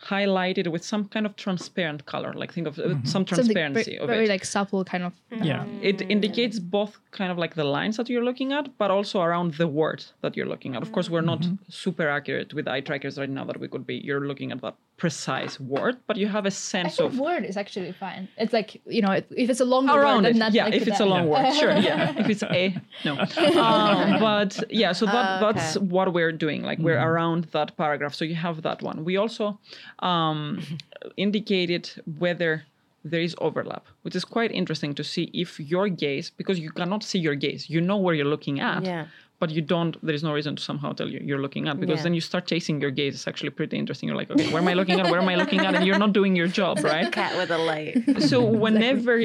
[0.04, 2.34] highlighted with some kind of transparent color.
[2.34, 3.06] Like think of uh, mm-hmm.
[3.06, 4.30] some something transparency very, of very it.
[4.30, 5.66] like subtle kind of Yeah.
[5.82, 6.10] it mm.
[6.10, 9.68] indicates both kind of like the lines that you're looking at, but also around the
[9.68, 10.82] word that you're looking at.
[10.82, 11.56] Of course, we're not mm-hmm.
[11.70, 13.96] super accurate with eye trackers right now that we could be.
[13.96, 17.58] You're looking at that precise word, but you have a sense think of word is
[17.58, 18.28] actually fine.
[18.38, 20.38] It's like you know, if if it's a long word, it.
[20.38, 21.10] then Yeah, like if it's a that.
[21.10, 21.72] long word, sure.
[21.72, 22.76] Yeah, if it's a
[23.06, 23.18] no.
[23.64, 26.62] Um, but yeah, so that Oh, that's what we're doing.
[26.64, 28.14] Like we're around that paragraph.
[28.14, 29.04] So you have that one.
[29.04, 29.60] We also
[30.00, 30.62] um,
[31.18, 32.64] indicated whether
[33.04, 37.04] there is overlap, which is quite interesting to see if your gaze, because you cannot
[37.04, 39.08] see your gaze, you know where you're looking at, Yeah.
[39.44, 39.94] But you don't.
[40.08, 42.06] There is no reason to somehow tell you you're looking at because Yeah.
[42.06, 43.14] then you start chasing your gaze.
[43.18, 44.06] It's actually pretty interesting.
[44.10, 45.06] You're like, okay, where am I looking at?
[45.12, 45.72] Where am I looking at?
[45.76, 47.08] And you're not doing your job, right?
[47.22, 47.94] Cat with a light.
[48.32, 49.16] so whenever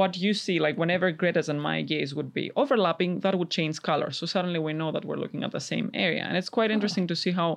[0.00, 3.76] what you see like whenever greta's and my gaze would be overlapping that would change
[3.90, 6.70] color so suddenly we know that we're looking at the same area and it's quite
[6.76, 7.50] interesting to see how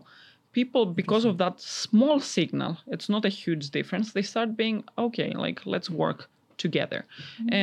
[0.59, 1.55] people because of that
[1.85, 6.19] small signal it's not a huge difference they start being okay like let's work
[6.65, 7.01] together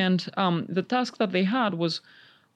[0.05, 1.93] and um, the task that they had was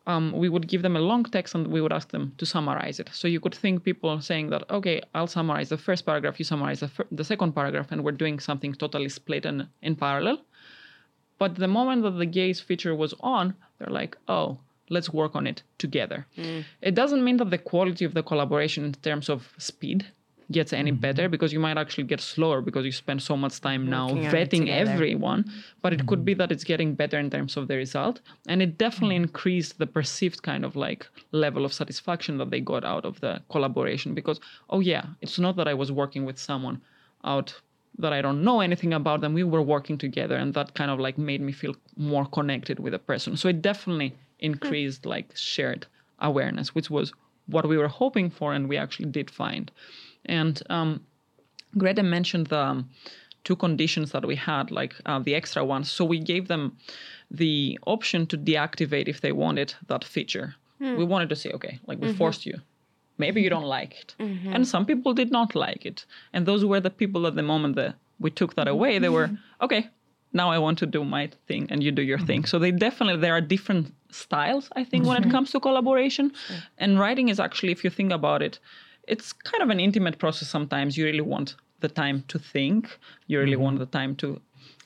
[0.07, 2.99] um, we would give them a long text and we would ask them to summarize
[2.99, 3.09] it.
[3.13, 6.79] So you could think people saying that, okay, I'll summarize the first paragraph, you summarize
[6.79, 10.39] the, fir- the second paragraph, and we're doing something totally split and in parallel.
[11.37, 14.59] But the moment that the gaze feature was on, they're like, oh,
[14.89, 16.25] let's work on it together.
[16.81, 20.05] It doesn't mean that the quality of the collaboration in terms of speed
[20.51, 23.89] gets any better because you might actually get slower because you spend so much time
[23.89, 25.49] now vetting everyone
[25.81, 28.21] but it could be that it's getting better in terms of the result.
[28.47, 32.83] And it definitely increased the perceived kind of like level of satisfaction that they got
[32.83, 36.81] out of the collaboration because oh yeah it's not that i was working with someone
[37.23, 37.49] out
[37.97, 39.33] that i don't know anything about them.
[39.33, 42.93] We were working together and that kind of like made me feel more connected with
[42.93, 43.37] a person.
[43.37, 45.85] So it definitely increased like shared
[46.19, 47.13] awareness which was
[47.47, 49.71] what we were hoping for and we actually did find
[50.25, 51.05] and um,
[51.77, 52.89] Greta mentioned the um,
[53.43, 55.91] two conditions that we had, like uh, the extra ones.
[55.91, 56.77] So we gave them
[57.29, 60.55] the option to deactivate if they wanted that feature.
[60.97, 62.59] We wanted to say, okay, like we forced you.
[63.17, 64.15] Maybe you don't like it.
[64.55, 66.05] And some people did not like it.
[66.33, 69.29] And those were the people at the moment that we took that away, they were,
[69.61, 69.89] okay,
[70.33, 72.45] now I want to do my thing and you do your thing.
[72.45, 76.31] So they definitely, there are different styles, I think, when it comes to collaboration.
[76.77, 78.59] And writing is actually, if you think about it,
[79.11, 80.97] it's kind of an intimate process sometimes.
[80.97, 82.97] You really want the time to think.
[83.27, 83.63] You really mm-hmm.
[83.63, 84.41] want the time to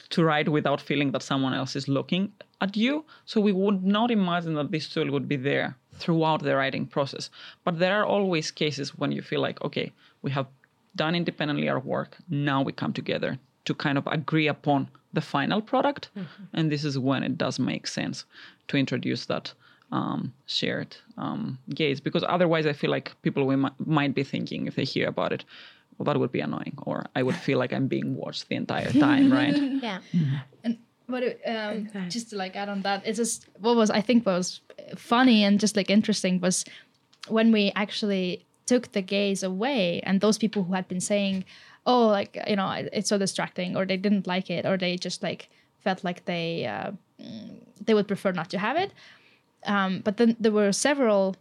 [0.09, 3.03] to write without feeling that someone else is looking at you.
[3.25, 7.29] So we would not imagine that this tool would be there throughout the writing process.
[7.63, 9.91] But there are always cases when you feel like okay
[10.23, 10.47] we have
[10.95, 12.17] done independently our work.
[12.29, 16.09] Now we come together to kind of agree upon the final product.
[16.17, 16.43] Mm-hmm.
[16.53, 18.25] And this is when it does make sense
[18.69, 19.53] to introduce that
[19.91, 24.67] um, shared um, gaze because otherwise I feel like people we mi- might be thinking
[24.67, 25.45] if they hear about it,
[25.97, 28.91] well, that would be annoying, or I would feel like I'm being watched the entire
[28.91, 29.55] time, right?
[29.81, 29.99] yeah.
[31.07, 34.25] But it, um, just to like add on that, it's just what was I think
[34.25, 34.61] was
[34.95, 36.65] funny and just like interesting was
[37.27, 41.45] when we actually took the gaze away, and those people who had been saying,
[41.85, 45.21] "Oh, like you know, it's so distracting," or they didn't like it, or they just
[45.21, 48.91] like felt like they uh, mm, they would prefer not to have it.
[49.65, 51.35] Um, but then there were several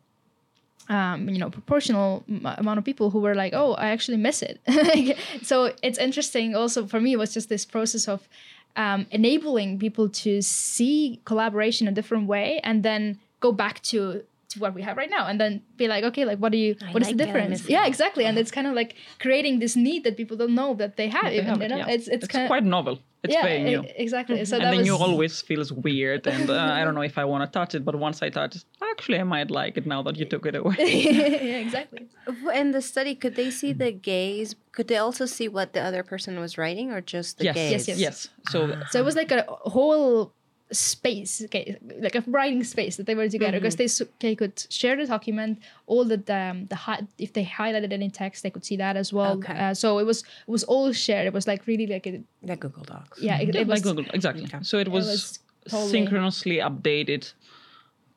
[0.89, 4.43] um, you know, proportional m- amount of people who were like, "Oh, I actually miss
[4.43, 6.55] it." Like, so it's interesting.
[6.55, 8.29] Also, for me, it was just this process of
[8.77, 14.59] um, enabling people to see collaboration a different way, and then go back to to
[14.61, 16.77] what we have right now, and then be like, "Okay, like, what do you?
[16.83, 18.27] I what is like the difference?" Yeah, exactly.
[18.27, 21.25] And it's kind of like creating this need that people don't know that they have.
[21.25, 21.89] They even, have you know, yeah.
[21.89, 22.99] it's it's, kind quite novel.
[23.25, 23.83] It's yeah, very new.
[23.83, 24.45] e- exactly.
[24.45, 27.25] So and then was you always feels weird, and uh, I don't know if I
[27.25, 30.03] want to touch it, but once I touch it, actually I might like it now
[30.03, 30.77] that you took it away.
[30.79, 32.07] yeah, exactly.
[32.55, 34.55] In the study, could they see the gaze?
[34.73, 37.89] Could they also see what the other person was writing, or just the yes, gaze?
[37.89, 37.99] yes.
[37.99, 38.29] yes.
[38.51, 40.35] So So it was like a whole
[40.75, 44.67] space, okay, like a writing space that they were together because they, s- they could
[44.71, 45.61] share the document.
[45.87, 49.13] All the um, the hi- if they highlighted any text, they could see that as
[49.13, 49.33] well.
[49.39, 49.57] Okay.
[49.57, 51.27] Uh, so it was it was all shared.
[51.27, 53.21] It was like really like a, the Google Docs.
[53.23, 53.39] yeah.
[53.39, 54.45] It, Yeah, it was like Google, exactly.
[54.45, 54.59] Okay.
[54.63, 57.33] So it was, was totally- synchronously updated.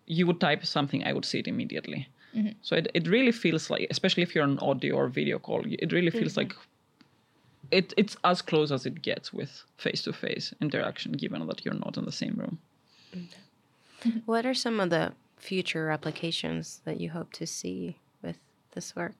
[0.05, 2.07] You would type something, I would see it immediately.
[2.35, 2.53] Mm-hmm.
[2.61, 5.91] So it, it really feels like, especially if you're on audio or video call, it
[5.91, 6.39] really feels Mm-hmm.
[6.51, 6.55] like
[7.71, 11.73] it, it's as close as it gets with face to face interaction, given that you're
[11.73, 12.59] not in the same room.
[14.25, 18.37] What are some of the future applications that you hope to see with
[18.71, 19.15] this work?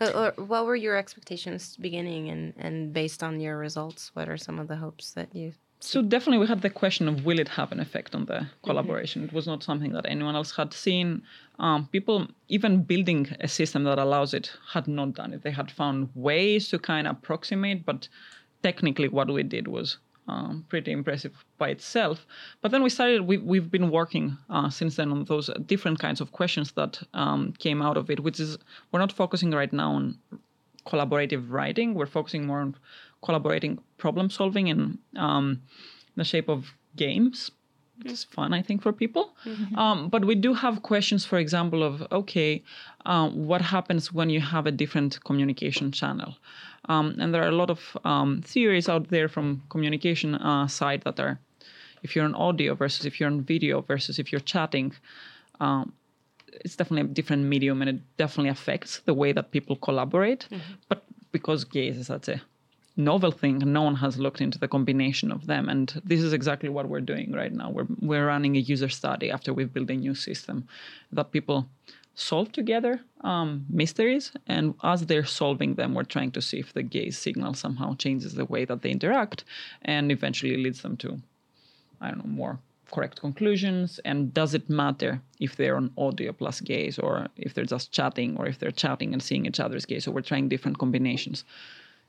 [0.00, 4.36] Or, or what were your expectations beginning, and, and based on your results, what are
[4.36, 5.52] some of the hopes that you?
[5.82, 9.24] So definitely we had the question of will it have an effect on the collaboration?
[9.24, 11.22] It was not something that anyone else had seen.
[11.58, 15.42] Um, people even building a system that allows it had not done it.
[15.42, 18.08] They had found ways to kind of approximate, but
[18.62, 19.96] technically what we did was
[20.28, 22.26] um, pretty impressive by itself.
[22.60, 23.22] But then we started.
[23.22, 27.54] We, we've been working uh, since then on those different kinds of questions that um,
[27.58, 28.58] came out of it, which is
[28.92, 30.18] we're not focusing right now on
[30.86, 31.94] collaborative writing.
[31.94, 32.76] We're focusing more on
[33.22, 35.60] collaborating problem solving in um,
[36.16, 37.50] the shape of games.
[37.98, 39.34] which is fun, I think, for people.
[39.76, 42.62] Um, but we do have questions, for example, of okay,
[43.04, 46.34] um, what happens when you have a different communication channel?
[46.88, 51.02] Um, and there are a lot of um, theories out there from communication uh, side
[51.04, 51.38] that are,
[52.02, 54.92] if you're on audio versus if you're on video versus if you're chatting,
[55.60, 55.92] um,
[56.64, 60.48] it's definitely a different medium and it definitely affects the way that people collaborate.
[60.88, 62.40] But because gaze is such a
[62.96, 65.68] novel thing, no one has looked into the combination of them.
[65.68, 67.70] And this is exactly what we're doing right now.
[67.70, 70.66] We're we're running a user study after we've built a new system
[71.12, 71.68] that people
[72.14, 76.82] solve together um, mysteries, and as they're solving them, we're trying to see if the
[76.82, 79.44] gaze signal somehow changes the way that they interact,
[79.82, 81.18] and eventually leads them to,
[82.00, 82.58] I don't know, more
[82.92, 84.00] correct conclusions.
[84.04, 88.36] And does it matter if they're on audio plus gaze, or if they're just chatting,
[88.36, 90.04] or if they're chatting and seeing each other's gaze?
[90.04, 91.44] So we're trying different combinations.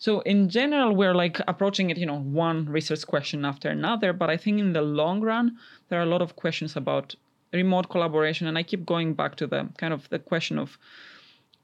[0.01, 4.13] So in general, we're like approaching it, you know, one research question after another.
[4.13, 5.59] But I think in the long run,
[5.89, 7.13] there are a lot of questions about
[7.53, 10.79] remote collaboration, and I keep going back to the kind of the question of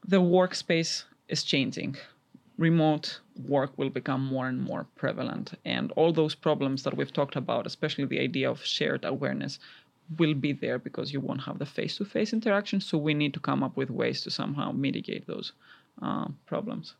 [0.06, 1.96] the workspace is changing.
[2.58, 7.34] Remote work will become more and more prevalent, and all those problems that we've talked
[7.34, 9.58] about, especially the idea of shared awareness,
[10.16, 12.80] will be there because you won't have the face-to-face interaction.
[12.80, 15.52] So we need to come up with ways to somehow mitigate those
[16.00, 16.94] uh, problems.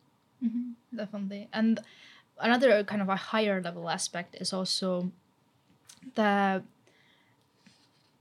[0.94, 1.48] Definitely.
[1.52, 1.80] And
[2.40, 5.10] another kind of a higher level aspect is also
[6.14, 6.62] the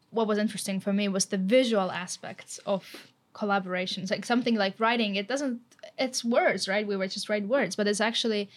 [0.10, 4.10] what was interesting for me was the visual aspects of collaborations.
[4.10, 5.62] Like something like writing it doesn't
[5.98, 6.88] it's words right?
[6.88, 8.50] We were just write words but it's actually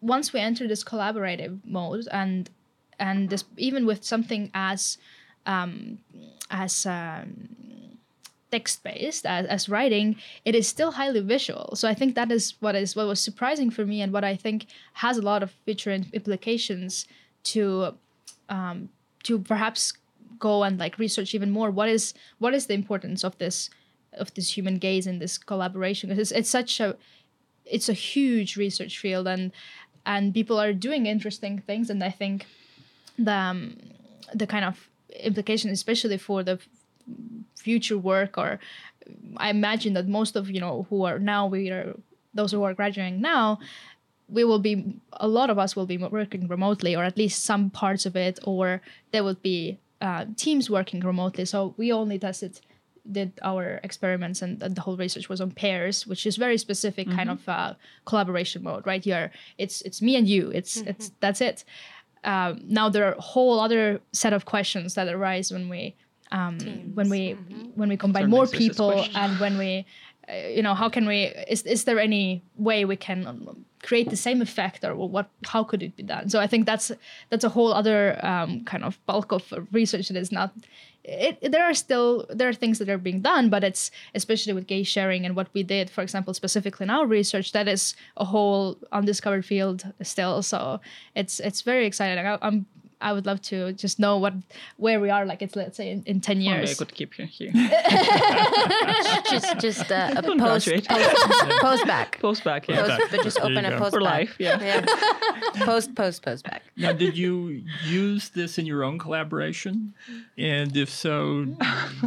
[0.00, 2.50] once we enter this collaborative mode and
[2.98, 4.98] and this even with something as
[5.46, 5.98] um
[6.50, 7.48] as um
[8.50, 11.74] text based as, as writing it is still highly visual.
[11.74, 14.36] So i think that is what is what was surprising for me and what i
[14.36, 17.06] think has a lot of future implications
[17.42, 17.94] to
[18.48, 18.88] um,
[19.22, 19.94] to perhaps
[20.38, 21.70] go and like research even more.
[21.70, 23.70] What is what is the importance of this
[24.14, 26.08] of this human gaze in this collaboration?
[26.08, 26.96] Because it's, it's such a
[27.64, 29.52] it's a huge research field and
[30.04, 32.46] and people are doing interesting things and i think
[33.18, 33.76] the um,
[34.34, 34.88] the kind of
[35.20, 36.58] implication especially for the
[37.56, 38.58] future work or
[39.36, 41.94] i imagine that most of you know who are now we are
[42.34, 43.58] those who are graduating now
[44.30, 47.68] we will be a lot of us will be working remotely or at least some
[47.70, 51.44] parts of it or there will be uh, teams working remotely.
[51.44, 52.60] So we only tested
[53.10, 57.10] did our experiments and, and the whole research was on pairs which is very specific
[57.10, 59.02] kind of uh, collaboration mode right?
[59.02, 60.50] Here it's it's me and you.
[60.50, 61.64] It's it's that's it.
[62.22, 65.96] Um, now there are a whole other set of questions that arise when we
[66.32, 66.58] um,
[66.94, 67.32] when we
[67.74, 69.86] when we combine our more people and when we
[70.28, 74.10] uh, you know how can we is, is there any way we can um, create
[74.10, 76.28] the same effect or what how could it be done?
[76.28, 76.92] So i think that's
[77.30, 80.52] that's a whole other um, kind of bulk of research that is not
[81.02, 84.66] it, there are still there are things that are being done but it's especially with
[84.66, 88.24] gaze sharing and what we did for example specifically in our research that is a
[88.24, 90.42] whole undiscovered field still.
[90.42, 90.80] So
[91.14, 92.24] it's it's very exciting.
[92.24, 92.66] I, i'm
[93.00, 94.34] I would love to just know what
[94.76, 97.18] where we are like it's let's say in, in 10 Only I years could keep
[97.18, 97.50] you here.
[99.30, 100.88] just just uh, a post, post
[101.60, 102.18] post back.
[102.20, 102.82] Post back, yeah.
[102.98, 104.10] Post, but just open a post For back.
[104.12, 104.60] life, yeah.
[104.60, 104.84] Yeah.
[105.64, 106.62] post post post back.
[106.76, 109.94] Now, did you use this in your own collaboration?
[110.38, 111.58] And if so, did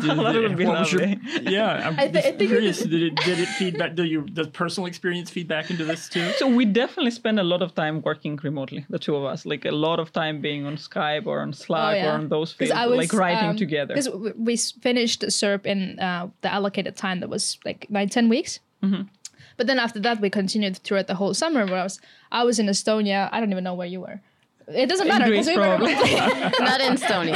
[0.03, 1.05] That would be what your-
[1.41, 2.81] yeah, I'm I thi- I just think curious.
[2.81, 3.95] is- Did it did it feedback?
[3.95, 6.31] Do you does personal experience feedback into this too?
[6.37, 9.45] So we definitely spend a lot of time working remotely, the two of us.
[9.45, 12.69] Like a lot of time being on Skype or on Slack or on those 'Cause
[12.69, 13.93] fields, like writing together.
[13.95, 14.09] Because
[14.49, 18.59] we finished SURP in uh, the allocated time that was like nine, 10 weeks.
[18.83, 19.03] Mm-hmm.
[19.57, 21.65] But then after that, we continued throughout the whole summer.
[21.65, 21.99] Where I was,
[22.31, 23.29] I was in Estonia.
[23.31, 24.19] I don't even know where you were.
[24.67, 25.77] It doesn't matter Greece, we were.
[26.59, 27.33] Not in Stony.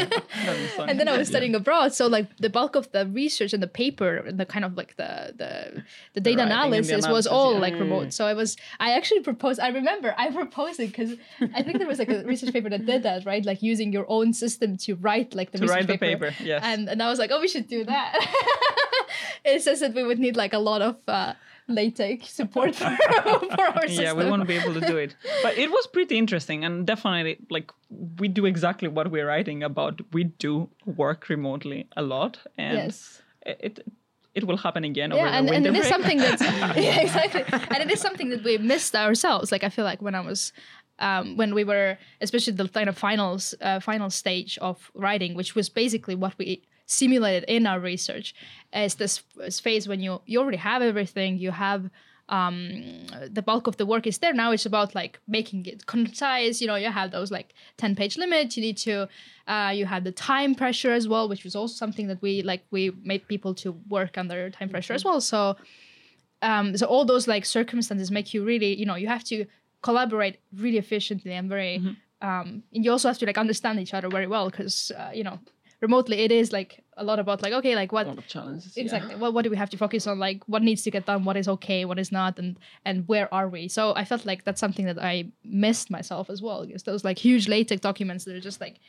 [0.79, 1.93] and then I was studying abroad.
[1.93, 4.95] So like the bulk of the research and the paper and the kind of like
[4.97, 7.59] the the, the data writing and the analysis was all yeah.
[7.59, 8.13] like remote.
[8.13, 9.59] So I was I actually proposed.
[9.59, 11.15] I remember I proposed it because
[11.53, 14.05] I think there was like a research paper that did that right, like using your
[14.09, 16.61] own system to write like the To research write the paper, yes.
[16.63, 18.15] And and I was like, oh, we should do that.
[19.45, 20.95] it says that we would need like a lot of.
[21.07, 21.33] Uh,
[21.67, 22.89] LaTeX support for,
[23.55, 24.03] for our system.
[24.03, 25.15] yeah, we won't be able to do it.
[25.43, 27.71] But it was pretty interesting and definitely like
[28.19, 30.01] we do exactly what we're writing about.
[30.13, 33.21] We do work remotely a lot and Yes.
[33.45, 33.87] it it,
[34.35, 36.41] it will happen again over yeah, the and, and it is something that's
[36.77, 39.51] yeah, exactly, and it is something that we missed ourselves.
[39.51, 40.53] Like I feel like when I was.
[40.99, 45.53] Um, when we were, especially the kind of finals, uh, final stage of writing, which
[45.53, 48.33] was basically what we simulated in our research,
[48.73, 49.19] is this
[49.61, 51.89] phase when you you already have everything, you have
[52.29, 54.33] um, the bulk of the work is there.
[54.33, 56.59] Now it's about like making it concise.
[56.61, 58.57] You know, you have those like ten page limits.
[58.57, 59.07] You need to,
[59.47, 62.65] uh, you have the time pressure as well, which was also something that we like
[62.71, 65.21] we made people to work under time pressure as well.
[65.21, 65.55] So,
[66.41, 69.45] um, so all those like circumstances make you really, you know, you have to
[69.81, 71.77] collaborate really efficiently and very.
[72.19, 75.23] Um, and you also have to like understand each other very well because uh, you
[75.23, 75.39] know
[75.81, 78.75] remotely it is like a lot about like okay like what A lot of challenges.
[78.75, 78.83] yeah.
[78.83, 79.15] exactly.
[79.15, 80.17] What, what do we have to focus on?
[80.19, 81.23] Like what needs to get done?
[81.23, 81.85] What is okay?
[81.85, 82.39] What is not?
[82.39, 83.67] And and where are we?
[83.67, 86.65] So i felt like that's something that i missed myself as well.
[86.65, 88.79] Because those like huge LaTeX documents that are just like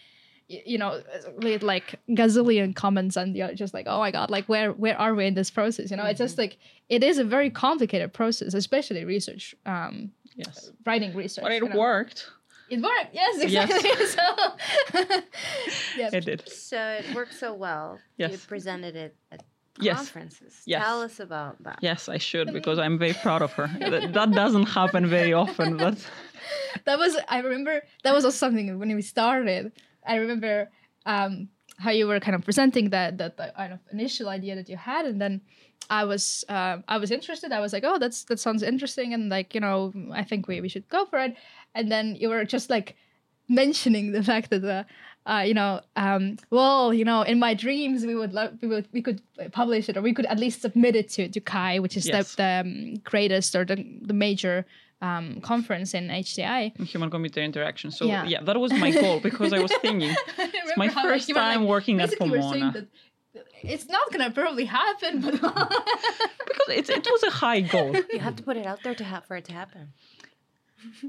[0.49, 1.03] you know
[1.43, 5.15] with like gazillion comments and you're just like oh my god like where where are
[5.15, 5.91] we in this process?
[5.91, 6.57] You know it's just like
[6.89, 10.71] it is a very complicated process especially research um Yes.
[10.87, 11.75] writing research But it you know.
[12.71, 12.73] Worked.
[12.73, 15.19] it worked yes exactly so
[15.97, 16.49] yeah It did.
[16.49, 17.99] So it worked so well.
[18.17, 18.33] Yes.
[18.33, 19.43] You presented it at
[19.81, 19.97] Yes.
[19.97, 20.55] conferences.
[20.67, 20.85] Yes.
[20.85, 21.79] Tell us about that.
[21.83, 23.69] Yes, I should because I'm very proud of her.
[23.79, 25.77] that, that doesn't happen very often.
[25.77, 25.97] But
[26.85, 29.71] that was I remember that was also something when we started.
[30.05, 30.69] I remember
[31.07, 31.49] um,
[31.79, 34.77] how you were kind of presenting that that the kind of initial idea that you
[34.77, 35.43] had, and then
[35.91, 37.53] I was uh, I was interested.
[37.53, 40.61] I was like, oh, that's that sounds interesting, and like you know, I think we
[40.61, 41.37] we should go for it.
[41.79, 42.97] And then you were just like
[43.49, 44.87] mentioning the fact that the.
[45.27, 48.89] Uh, you know, um, well, you know, in my dreams, we would love, we would,
[48.95, 49.21] we could
[49.53, 52.35] publish it, or we could at least submit it to to CHI, which is Yes.
[52.35, 53.77] the, the um, greatest or the,
[54.11, 54.65] the major
[55.03, 56.61] um, conference in HCI.
[56.93, 57.91] human computer interaction.
[57.91, 58.25] So Yeah.
[58.25, 58.43] yeah.
[58.43, 62.73] that was my goal because I was thinking it's my first time working at Pomona.
[62.73, 62.87] that
[63.75, 65.33] it's not gonna probably happen, but
[66.49, 67.95] because it, it was a high goal.
[68.15, 69.93] You have to put it out there to have for it to happen.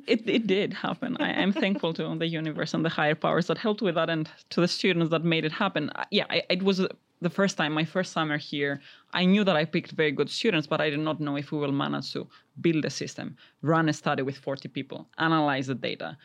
[0.08, 1.18] It, it did happen.
[1.20, 4.30] I, I'm thankful to the universe and the higher powers that helped with that, and
[4.52, 5.92] to the students that made it happen.
[6.12, 6.86] Yeah, I, it was
[7.22, 8.82] the first time, my first summer here.
[9.14, 11.60] I knew that I picked very good students, but I did not know if we
[11.60, 12.28] will manage to
[12.62, 16.18] build a system, run a study with 40 people, analyze the data,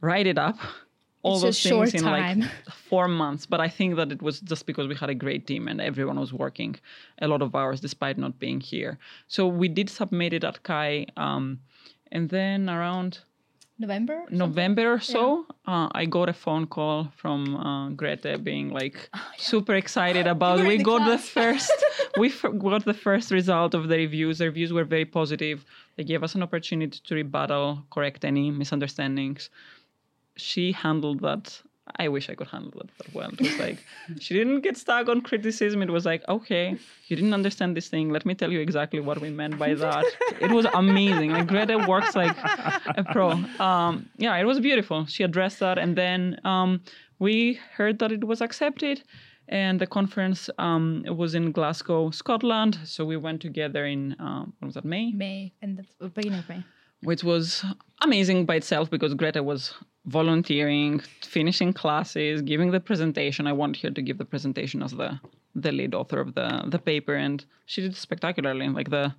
[0.00, 0.58] write it up.
[1.22, 2.40] All It's those things short in time.
[2.40, 2.50] like
[2.88, 3.44] four months.
[3.46, 6.18] But I think that it was just because we had a great team and everyone
[6.18, 6.76] was working
[7.20, 8.98] a lot of hours despite not being here.
[9.28, 11.06] So we did submit it at CHI.
[11.16, 11.60] Um,
[12.10, 13.20] and then around
[13.78, 14.24] November.
[14.30, 19.08] November or so, uh, I got a phone call from uh, Greta being like
[19.38, 20.60] super excited about.
[20.60, 21.72] We the got the first,
[22.18, 24.36] we f- got the first result of the reviews.
[24.38, 25.64] The reviews were very positive.
[25.96, 29.48] They gave us an opportunity to rebuttal, correct any misunderstandings.
[30.40, 31.60] She handled that.
[31.96, 33.30] I wish I could handle that that well.
[33.32, 33.78] It was like
[34.20, 35.82] she didn't get stuck on criticism.
[35.82, 36.76] It was like, okay,
[37.08, 38.10] you didn't understand this thing.
[38.10, 40.04] Let me tell you exactly what we meant by that.
[40.40, 41.32] it was amazing.
[41.32, 42.36] Like Greta works like
[43.00, 43.30] a pro.
[43.58, 45.06] Um, yeah, it was beautiful.
[45.06, 46.80] She addressed that, and then um,
[47.18, 49.02] we heard that it was accepted.
[49.48, 52.78] And the conference um, was in Glasgow, Scotland.
[52.84, 55.10] So we went together in um, what was that May?
[55.10, 56.62] May and the beginning of May.
[57.02, 57.64] which was
[58.00, 59.74] amazing by itself because Greta was
[60.06, 63.46] volunteering, finishing classes, giving the presentation.
[63.46, 65.20] I wanted her to give the presentation as the
[65.54, 68.68] the lead author of the the paper, and she did spectacularly.
[68.68, 69.14] Like the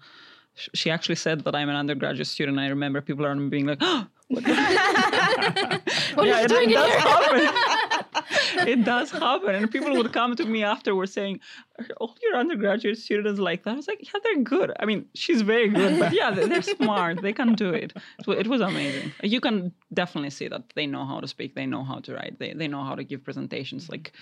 [0.55, 2.59] she actually said that I'm an undergraduate student.
[2.59, 4.49] I remember people around me being like, oh, what the-"
[6.23, 8.67] yeah, it, it does happen.
[8.67, 11.39] it does happen, and people would come to me afterwards saying,
[11.79, 14.71] "Are all your undergraduate students like that?" I was like, "Yeah, they're good.
[14.79, 17.21] I mean, she's very good, but yeah, they're, they're smart.
[17.21, 17.93] They can do it."
[18.23, 19.11] So it was amazing.
[19.23, 22.39] You can definitely see that they know how to speak, they know how to write,
[22.39, 23.89] they they know how to give presentations.
[23.89, 24.13] Like,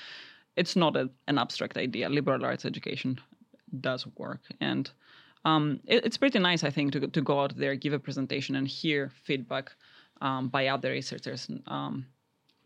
[0.56, 2.10] it's not a, an abstract idea.
[2.10, 3.20] Liberal arts education
[3.82, 4.90] does work, and
[5.46, 8.56] um, it, it's pretty nice, I think, to to go out there, give a presentation,
[8.56, 9.72] and hear feedback
[10.22, 11.48] um, by other researchers.
[11.68, 12.06] Um,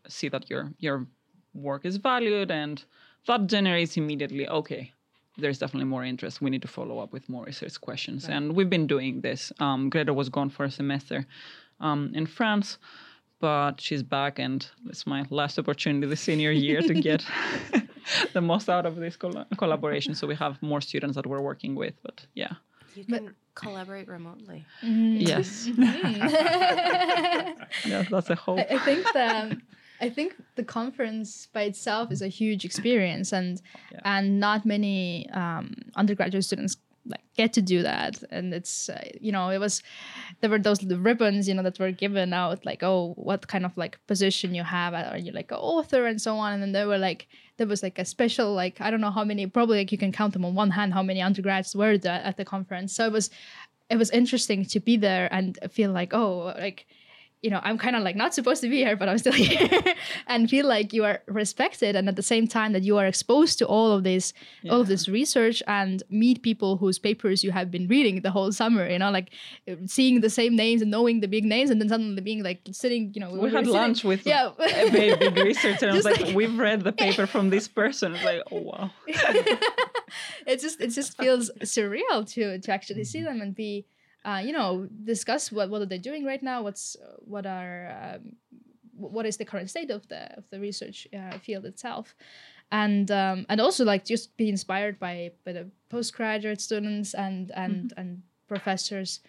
[0.08, 1.06] see that your your
[1.54, 2.84] work is valued and
[3.26, 4.92] that generates immediately okay
[5.36, 6.40] there's definitely more interest.
[6.40, 8.28] We need to follow up with more research questions.
[8.28, 9.52] And we've been doing this.
[9.58, 11.26] Um, greta was gone for a semester
[11.80, 12.78] um, in france
[13.40, 17.24] but she's back and it's my last opportunity the senior year to get
[18.32, 20.14] the most out of this col- collaboration.
[20.14, 22.54] So we have more students that we're working with but yeah.
[22.94, 24.64] You can collaborate remotely.
[24.82, 25.68] yes.
[27.86, 28.58] Yeah that's a hope.
[28.60, 29.60] I, I think the
[30.00, 33.60] I think the conference by itself is a huge experience, and
[33.92, 34.00] Yeah.
[34.04, 36.76] and not many um, undergraduate students
[37.06, 38.22] like get to do that.
[38.30, 39.82] And it's uh, you know it was
[40.40, 43.76] there were those ribbons you know that were given out like oh what kind of
[43.76, 46.88] like position you have are you like an author and so on and then there
[46.88, 49.92] were like there was like a special like I don't know how many probably like
[49.92, 52.94] you can count them on one hand how many undergrads were there at the conference.
[52.94, 53.30] So it was
[53.90, 56.86] it was interesting to be there and feel like oh like
[57.44, 59.94] you know, I'm kind of like not supposed to be here, but I'm still here,
[60.26, 63.58] and feel like you are respected, and at the same time that you are exposed
[63.58, 64.32] to all of this,
[64.62, 64.72] yeah.
[64.72, 68.50] all of this research, and meet people whose papers you have been reading the whole
[68.50, 68.88] summer.
[68.88, 69.28] You know, like
[69.86, 73.12] seeing the same names and knowing the big names, and then suddenly being like sitting.
[73.14, 74.50] You know, we, we had lunch sitting, with yeah.
[74.58, 77.68] a very big researcher, and I was like, like, we've read the paper from this
[77.68, 78.14] person.
[78.14, 78.90] It's like, oh wow.
[79.06, 83.26] it just it just feels surreal to to actually see mm-hmm.
[83.26, 83.84] them and be
[84.24, 86.62] uh, you know, discuss what what are they doing right now?
[86.62, 88.36] What's what are um,
[88.96, 92.14] what is the current state of the of the research uh, field itself,
[92.72, 97.90] and um, and also like just be inspired by by the postgraduate students and and
[97.90, 98.00] mm-hmm.
[98.00, 99.20] and professors.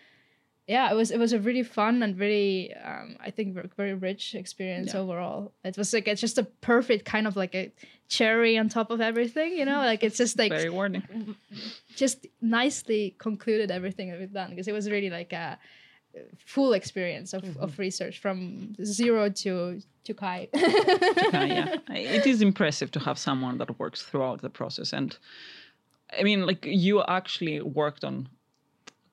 [0.68, 4.34] Yeah, it was it was a really fun and really um, I think very rich
[4.34, 5.00] experience yeah.
[5.00, 5.52] overall.
[5.64, 7.72] It was like it's just a perfect kind of like a
[8.08, 9.78] cherry on top of everything, you know?
[9.78, 11.36] Like it's just like very warning.
[11.96, 15.58] Just nicely concluded everything that we've done because it was really like a
[16.46, 17.64] full experience of, mm-hmm.
[17.64, 20.50] of research from zero to to CHI.
[20.54, 21.76] to CHI, yeah.
[21.90, 24.94] It is impressive to have someone that works throughout the process.
[24.94, 25.18] And
[26.18, 28.30] I mean, like you actually worked on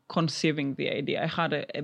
[0.09, 1.23] conceiving the idea.
[1.23, 1.83] I had a, a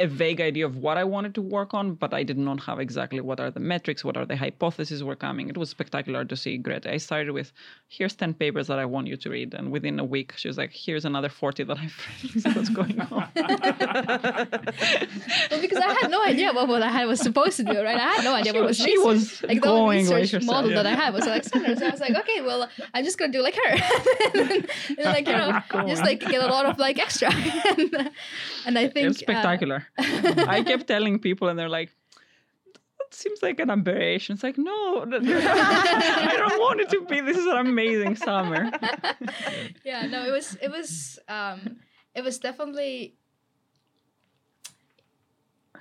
[0.00, 2.80] a vague idea of what I wanted to work on, but I did not have
[2.80, 5.48] exactly what are the metrics, what are the hypotheses were coming.
[5.50, 6.86] It was spectacular to see Grete.
[6.86, 7.52] I started with,
[7.88, 9.52] here's 10 papers that I want you to read.
[9.52, 11.96] And within a week, she was like, here's another 40 that I've
[12.34, 12.56] read.
[12.56, 13.28] What's going on?
[15.50, 17.98] well, because I had no idea what, what I was supposed to do, right?
[17.98, 19.04] I had no idea she, what was She research.
[19.04, 20.82] was like going the research model yeah.
[20.82, 21.76] that I had was Alexandra.
[21.76, 23.70] So I was like, okay, well, I'm just going to do like her.
[24.34, 24.50] and,
[24.88, 27.30] and, like, you know, just like get a lot of like extra.
[27.32, 28.10] and,
[28.64, 29.10] and I think.
[29.10, 29.76] It's spectacular.
[29.76, 31.90] Uh, I kept telling people, and they're like,
[33.10, 34.34] that seems like an aberration.
[34.34, 37.20] It's like, no, I don't want it to be.
[37.20, 38.70] This is an amazing summer.
[39.84, 41.76] yeah, no, it was, it was, um,
[42.14, 43.14] it was definitely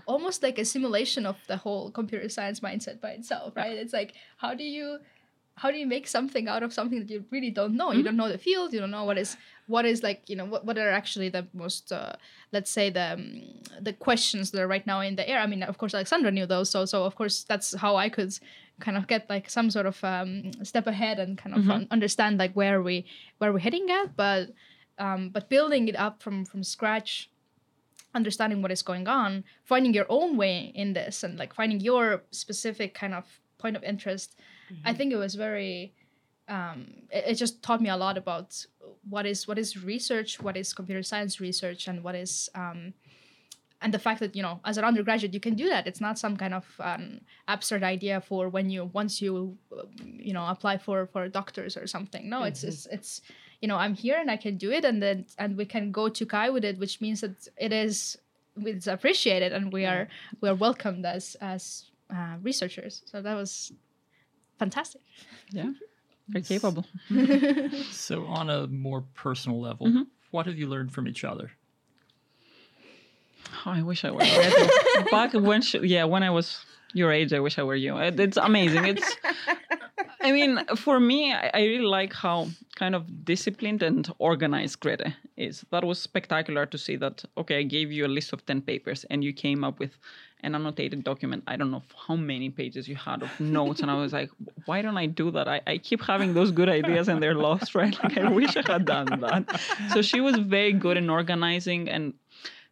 [0.06, 3.78] almost like a simulation of the whole computer science mindset by itself, right?
[3.78, 5.00] It's like, how do you
[5.60, 7.90] how do you make something out of something that you really don't know?
[7.90, 7.98] Mm-hmm.
[7.98, 8.72] You don't know the field.
[8.74, 9.36] You don't know what is
[9.68, 10.30] what is like.
[10.30, 12.14] You know what, what are actually the most uh,
[12.54, 13.42] let's say the um,
[13.82, 15.40] the questions that are right now in the air.
[15.40, 18.32] I mean, of course, Alexandra knew those, so so of course that's how I could
[18.80, 21.72] kind of get like some sort of um, step ahead and kind of mm-hmm.
[21.72, 23.06] un- understand like where we
[23.40, 24.16] where we're heading at.
[24.16, 24.52] But
[24.98, 27.30] um, but building it up from from scratch
[28.16, 32.24] understanding what is going on finding your own way in this and like finding your
[32.32, 33.24] specific kind of
[33.60, 34.36] point of interest
[34.72, 34.88] Mm-hmm.
[34.88, 35.94] I think it was very.
[36.48, 38.66] Um, it, it, just taught me a lot about
[39.08, 42.94] what is what is research, what is computer science research, and what is um,
[43.82, 45.88] and the fact that you know as an undergraduate you can do that.
[45.88, 49.58] It's not some kind of um, absurd idea for when you once you
[50.02, 52.30] you know apply for for doctors or something.
[52.30, 52.48] No, mm-hmm.
[52.48, 53.22] it's, it's it's
[53.62, 56.10] you know I'm here and I can do it, and then and we can go
[56.10, 58.18] to CHI with it, which means that it is
[58.66, 60.08] it's appreciated and we are
[60.42, 63.04] we are welcomed as as uh, researchers.
[63.06, 63.72] So that was
[64.60, 65.02] fantastic.
[65.52, 65.72] Yeah,
[66.28, 66.86] very capable.
[67.92, 70.04] so, on a more personal level, mm-hmm.
[70.32, 71.52] what have you learned from each other?
[73.66, 75.12] Oh, I wish I were Grete.
[75.12, 77.98] Back when, she, yeah, when I was your age, I wish I were you.
[77.98, 78.86] It's amazing.
[78.86, 79.16] It's,
[80.22, 85.14] I mean, for me, I, I really like how kind of disciplined and organized Grete
[85.38, 85.66] is.
[85.72, 89.06] That was spectacular to see that, okay, I gave you a list of 10 papers
[89.10, 89.98] and you came up with
[90.42, 91.44] an annotated document.
[91.48, 93.82] I don't know how many pages you had of notes.
[93.82, 94.30] And I was like,
[94.66, 95.48] why don't I do that?
[95.48, 97.96] I, I keep having those good ideas and they're lost, right?
[98.04, 99.62] Like, I wish I had done that.
[99.94, 102.14] So she was very good in organizing and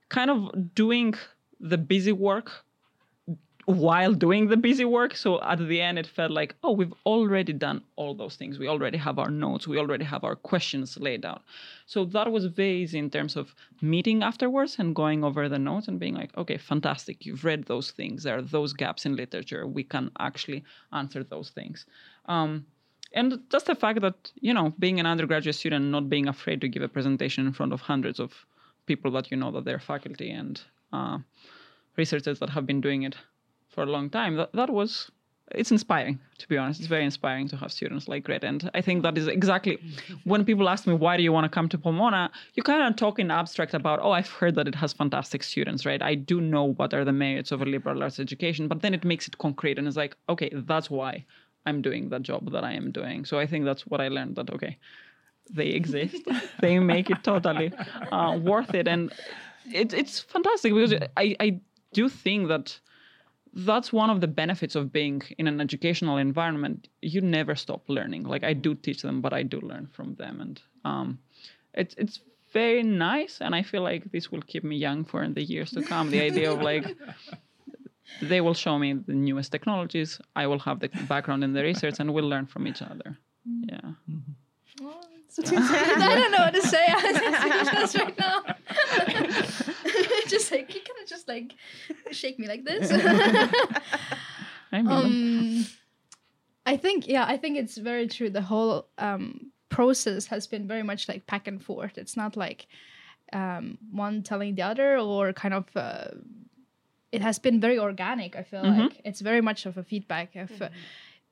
[0.10, 1.14] kind of doing
[1.60, 2.66] the busy work
[3.68, 5.14] while doing the busy work.
[5.14, 8.58] So at the end, it felt like, oh, we've already done all those things.
[8.58, 9.68] We already have our notes.
[9.68, 11.42] We already have our questions laid out.
[11.86, 15.90] So that was very easy in terms of meeting afterwards and going over the notes
[15.90, 17.26] and being like, okay, fantastic.
[17.26, 18.24] You've read those things.
[18.24, 19.68] There are those gaps in literature.
[19.68, 20.64] We can actually
[20.94, 21.86] answer those things.
[22.28, 22.66] Um,
[23.12, 26.70] and just the fact that, you know, being an undergraduate student, not being afraid to
[26.70, 28.46] give a presentation in front of hundreds of
[28.86, 30.62] people that you know that they're faculty and
[30.94, 31.18] uh,
[31.98, 33.18] researchers that have been doing it
[33.78, 34.38] for a long time.
[34.38, 35.12] That that was
[35.52, 36.80] it's inspiring to be honest.
[36.80, 39.78] It's very inspiring to have students like Grete, and I think that is exactly
[40.24, 42.96] when people ask me why do you want to come to Pomona, you kind of
[42.96, 46.02] talk in abstract about oh I've heard that it has fantastic students, right?
[46.02, 49.06] I do know what are the merits of a liberal arts education, but then it
[49.12, 51.24] makes it concrete and it's like okay that's why
[51.68, 53.26] I'm doing the job that I am doing.
[53.26, 54.74] So I think that's what I learned that okay
[55.60, 56.24] they exist,
[56.66, 57.72] they make it totally
[58.12, 59.14] uh, worth it, and
[59.82, 61.50] it's it's fantastic because I I
[61.94, 62.80] do think that
[63.54, 66.88] that's one of the benefits of being in an educational environment.
[67.02, 68.24] You never stop learning.
[68.24, 71.20] Like I do teach them, but I do learn from them, and um,
[71.74, 72.20] it's it's
[72.54, 73.40] very nice.
[73.42, 76.12] And I feel like this will keep me young for the years to come.
[76.12, 76.86] The idea of like
[78.22, 80.20] they will show me the newest technologies.
[80.36, 83.18] I will have the background in the research, and we'll learn from each other.
[83.46, 83.94] Yeah.
[85.40, 88.44] I don't know what to say I just right now.
[90.36, 91.54] just like you kind of just like
[92.12, 92.92] shake me like this.
[94.72, 95.66] I mean, um,
[96.66, 98.30] I think yeah, I think it's very true.
[98.30, 101.98] The whole um, process has been very much like back and forth.
[101.98, 102.68] It's not like
[103.34, 105.66] um, one telling the other or kind of.
[105.76, 106.10] Uh,
[107.14, 108.36] it has been very organic.
[108.36, 108.78] I feel Mhm.
[108.80, 110.70] like it's very much of a feedback of uh,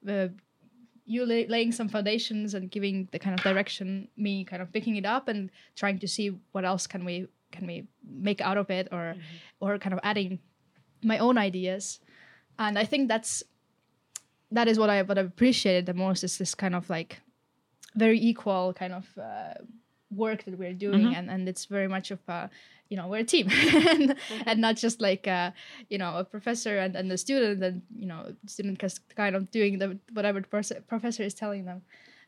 [0.09, 0.29] uh,
[1.05, 4.95] you lay, laying some foundations and giving the kind of direction, me kind of picking
[4.95, 7.87] it up and trying to see what else can we can we
[8.27, 9.15] make out of it or
[9.59, 10.39] or kind of adding
[11.03, 11.99] my own ideas.
[12.57, 13.43] And I think that's
[14.51, 17.21] that is what I what I appreciated the most is this kind of like
[17.95, 19.53] very equal kind of uh,
[20.11, 21.15] work that we're doing Mhm.
[21.17, 22.49] and and it's very much of a
[22.89, 23.47] you know we're a team
[23.91, 25.51] and, and not just like uh,
[25.89, 28.77] you know a professor and, and the student and you know student
[29.15, 31.81] kind of doing the whatever the pers- professor is telling them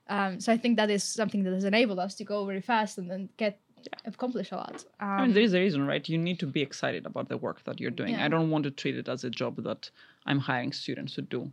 [0.10, 2.98] um, so i think that is something that has enabled us to go very fast
[2.98, 3.60] and then get
[4.06, 6.08] accomplish a lot um, I mean, there is a reason, right?
[6.08, 8.14] You need to be excited about the work that you're doing.
[8.14, 8.26] Yeah.
[8.26, 9.90] I don't want to treat it as a job that
[10.26, 11.52] I'm hiring students to do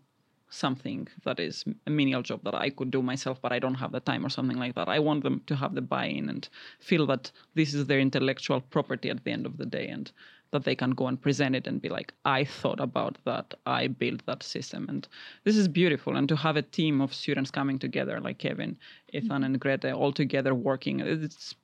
[0.51, 3.93] something that is a menial job that I could do myself, but I don't have
[3.93, 4.89] the time or something like that.
[4.89, 6.49] I want them to have the buy-in and
[6.81, 10.11] feel that this is their intellectual property at the end of the day, and
[10.53, 13.89] that they can go and present it and be like, I thought about that, I
[13.89, 15.09] built that system, and
[15.43, 16.17] this is beautiful.
[16.17, 18.77] And to have a team of students coming together, like Kevin,
[19.13, 21.57] Ethan, and Greta, all together working, it's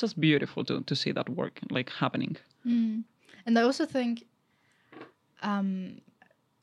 [0.00, 2.36] just beautiful to to see that work like happening.
[2.66, 3.04] Mm.
[3.46, 4.24] And I also think,
[5.42, 6.00] um,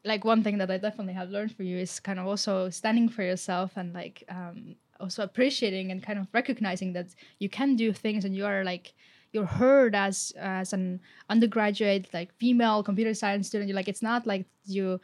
[0.04, 3.10] like one thing that I definitely have learned for you is kind of also standing
[3.10, 7.08] for yourself and like um, also appreciating and kind of recognizing that
[7.40, 8.94] you can do things and you are like
[9.32, 13.68] you're heard as as an undergraduate like female computer science student.
[13.70, 15.00] You're like it's not like you.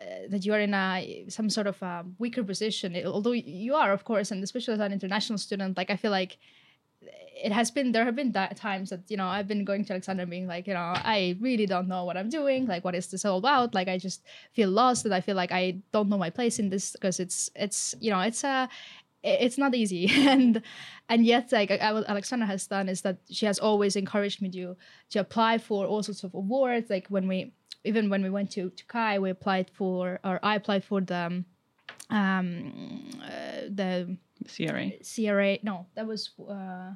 [0.00, 1.76] Uh, that you are in a some sort of
[2.18, 3.36] weaker position, It- although
[3.66, 5.76] you are, of course, and especially as an international student.
[5.76, 6.38] Like I feel like
[7.42, 9.92] it has been there have been that times that you know I've been going to
[9.92, 13.08] Alexandra being like you know I really don't know what I'm doing like what is
[13.08, 13.74] this all about?
[13.74, 14.22] Like I just
[14.52, 17.50] feel lost and I feel like I don't know my place in this because it's
[17.54, 18.68] it's you know it's a
[19.22, 20.10] it's not easy.
[20.28, 20.62] And
[21.08, 24.76] and yet like what Alexandra has done is that she has always encouraged me to
[25.10, 26.90] to apply for all sorts of awards.
[26.90, 27.52] Like when we
[27.84, 31.44] even when we went to to CHI we applied for or I applied for the
[32.10, 34.92] um uh, the CRA.
[35.02, 35.58] CRA.
[35.62, 36.92] No, that was uh,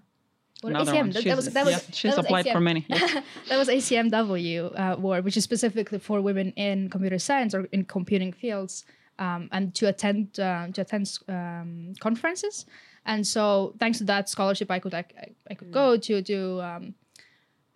[0.62, 0.96] what, Another ACM.
[0.98, 1.10] one.
[1.10, 2.84] That, was that was yeah, she's that was applied for many.
[2.88, 3.12] Yes.
[3.48, 7.84] that was ACMW uh, award, which is specifically for women in computer science or in
[7.84, 8.84] computing fields,
[9.18, 12.66] um, and to attend uh, to attend um, conferences.
[13.04, 15.04] And so, thanks to that scholarship, I could I,
[15.50, 16.94] I- could go to to um,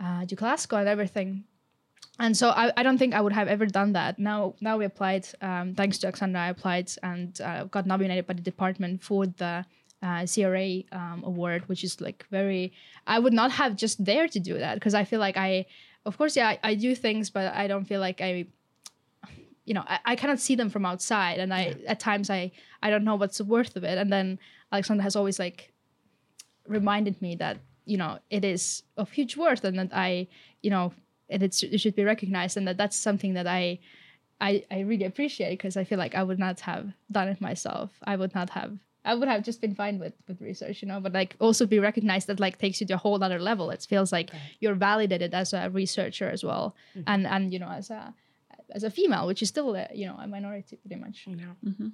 [0.00, 1.44] uh, to Glasgow and everything.
[2.20, 4.18] And so I, I don't think I would have ever done that.
[4.18, 6.42] Now now we applied um, thanks to Alexandra.
[6.42, 9.64] I applied and uh, got nominated by the department for the
[10.02, 12.74] uh, CRA um, award, which is like very.
[13.06, 15.64] I would not have just dared to do that because I feel like I,
[16.04, 18.46] of course, yeah, I, I do things, but I don't feel like I.
[19.64, 22.52] You know, I, I cannot see them from outside, and I at times I
[22.82, 23.96] I don't know what's the worth of it.
[23.96, 24.38] And then
[24.72, 25.72] Alexandra has always like
[26.66, 30.28] reminded me that you know it is of huge worth, and that I
[30.60, 30.92] you know
[31.30, 33.78] it, it's, it should be recognized, and that that's something that I
[34.40, 37.90] I, I really appreciate because I feel like I would not have done it myself.
[38.04, 38.72] I would not have.
[39.04, 41.00] I would have just been fine with with research, you know.
[41.00, 43.70] But like also be recognized that like takes you to a whole other level.
[43.70, 46.74] It feels like you're validated as a researcher as well,
[47.06, 48.14] and and you know as a
[48.72, 51.24] as a female, which is still a, you know a minority pretty much.
[51.26, 51.34] Yeah.
[51.36, 51.92] know, Mhm.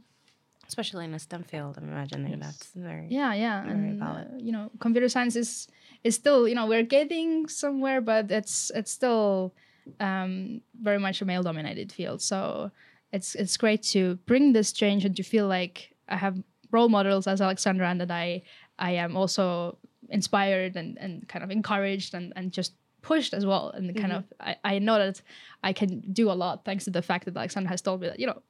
[0.69, 2.41] especially in a STEM field, I'm imagining Yes.
[2.45, 3.07] that's very.
[3.09, 5.69] Yeah, yeah, Very and uh, you know, computer science is
[6.05, 9.55] is still you know we're getting somewhere, but it's it's still
[10.01, 12.23] um, very much a male dominated field.
[12.23, 12.71] So
[13.13, 17.27] it's it's great to bring this change and to feel like I have role models
[17.27, 18.43] as Alexandra and that I
[18.79, 19.79] I am also
[20.09, 24.25] inspired and, and kind of encouraged and, and just pushed as well and kind of
[24.41, 25.23] I, I know that
[25.63, 28.19] I can do a lot thanks to the fact that Alexandra has told me that
[28.19, 28.43] you know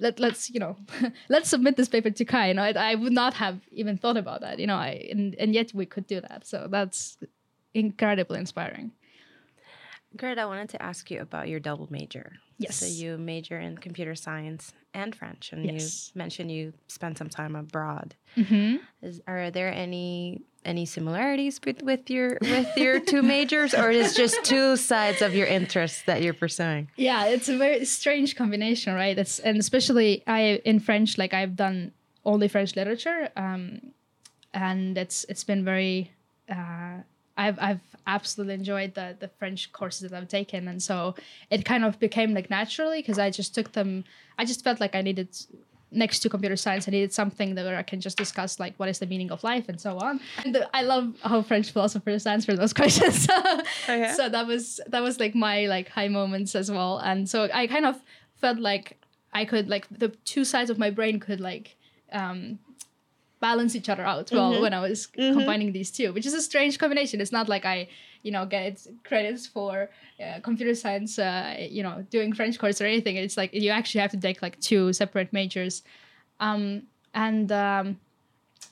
[0.00, 0.76] let, let's you know
[1.28, 2.48] let's submit this paper to CHI.
[2.48, 5.34] You know I, I would not have even thought about that you know I and,
[5.36, 6.46] and yet we could do that.
[6.46, 7.18] So that's
[7.74, 8.92] incredibly inspiring
[10.16, 12.32] Greta, I wanted to ask you about your double major.
[12.58, 12.76] Yes.
[12.76, 16.10] So you major in computer science and French, and Yes.
[16.14, 18.14] you mentioned you spent some time abroad.
[18.36, 18.76] mm-hmm.
[19.02, 24.14] Is, are there any any similarities with, with your with your two majors, or is
[24.14, 26.90] just two sides of your interests that you're pursuing?
[26.96, 29.16] Yeah, it's a very strange combination, right?
[29.16, 31.92] It's and especially I in French, like I've done
[32.26, 33.92] only French literature, um,
[34.52, 36.10] and it's it's been very.
[36.48, 36.98] Uh,
[37.38, 41.14] I've I've absolutely enjoyed the the French courses that I've taken, and so
[41.50, 44.04] it kind of became like naturally because I just took them.
[44.38, 45.28] I just felt like I needed
[45.92, 48.88] next to computer science i needed something that where i can just discuss like what
[48.88, 52.26] is the meaning of life and so on and the, i love how french philosophers
[52.26, 54.12] answer those questions so, Okay.
[54.14, 57.66] so that was that was like my like high moments as well and so i
[57.66, 58.00] kind of
[58.36, 61.76] felt like i could like the two sides of my brain could like
[62.12, 62.60] um
[63.40, 66.78] balance each other out well when i was combining these two which is a strange
[66.78, 67.20] combination.
[67.20, 67.88] It's not like i
[68.22, 69.88] you know get credits for
[70.24, 73.16] uh, computer science uh, you know doing french course or anything.
[73.16, 75.82] It's like you actually have to take like two separate majors.
[76.38, 76.82] Um,
[77.14, 77.98] and um,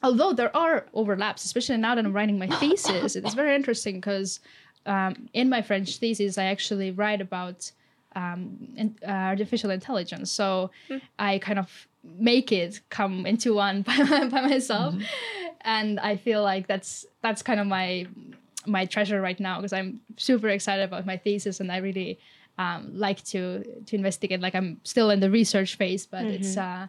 [0.03, 4.41] although there are overlaps especially now that i'm writing my thesis it's very interesting because
[4.87, 7.71] um, in my french thesis i actually write about
[8.19, 8.41] um,
[8.77, 10.31] in, uh, artificial intelligence.
[10.31, 10.71] So
[11.19, 11.69] i kind of
[12.03, 13.97] make it come into one by,
[14.35, 14.95] by myself.
[15.77, 18.07] And i feel like that's that's kind of my
[18.67, 22.19] my treasure right now because i'm super excited about my thesis and i really
[22.59, 24.41] um, like to to investigate.
[24.41, 26.87] Like i'm still in the research phase but it's uh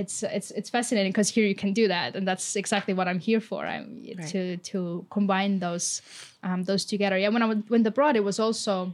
[0.00, 2.16] it's it's it's fascinating because here you can do that.
[2.16, 3.60] And that's exactly what i'm here for.
[3.64, 3.86] I'm
[4.32, 6.02] to to combine those
[6.42, 7.16] um, those together.
[7.16, 8.92] Yeah when i went abroad it was also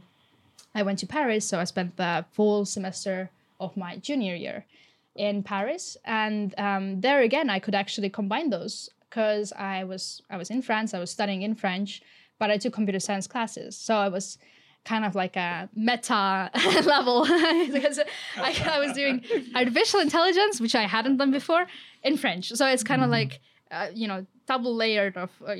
[0.75, 4.65] i went to paris so i spent the full semester of my junior year
[5.15, 5.95] in paris.
[6.03, 10.61] And um, there again i could actually combine those because i was i was in
[10.61, 12.01] france i was studying in french
[12.37, 13.77] but i took computer science classes.
[13.77, 14.37] So i was
[14.85, 16.51] kind of like a meta
[16.85, 17.23] level
[17.73, 17.99] because
[18.37, 19.23] I, I was doing
[19.55, 21.65] artificial intelligence, which I hadn't done before,
[22.03, 22.51] in French.
[22.51, 25.53] So it's kind of like, uh, you know, double layered of uh,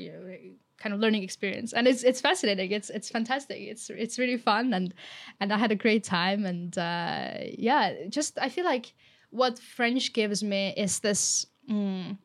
[0.78, 2.70] kind of learning experience, and it's it's fascinating.
[2.70, 3.58] It's it's fantastic.
[3.60, 4.94] It's it's really fun, and
[5.40, 8.94] and I had a great time, and uh, yeah, just I feel like
[9.30, 11.46] what French gives me is this.
[11.70, 12.18] Mm,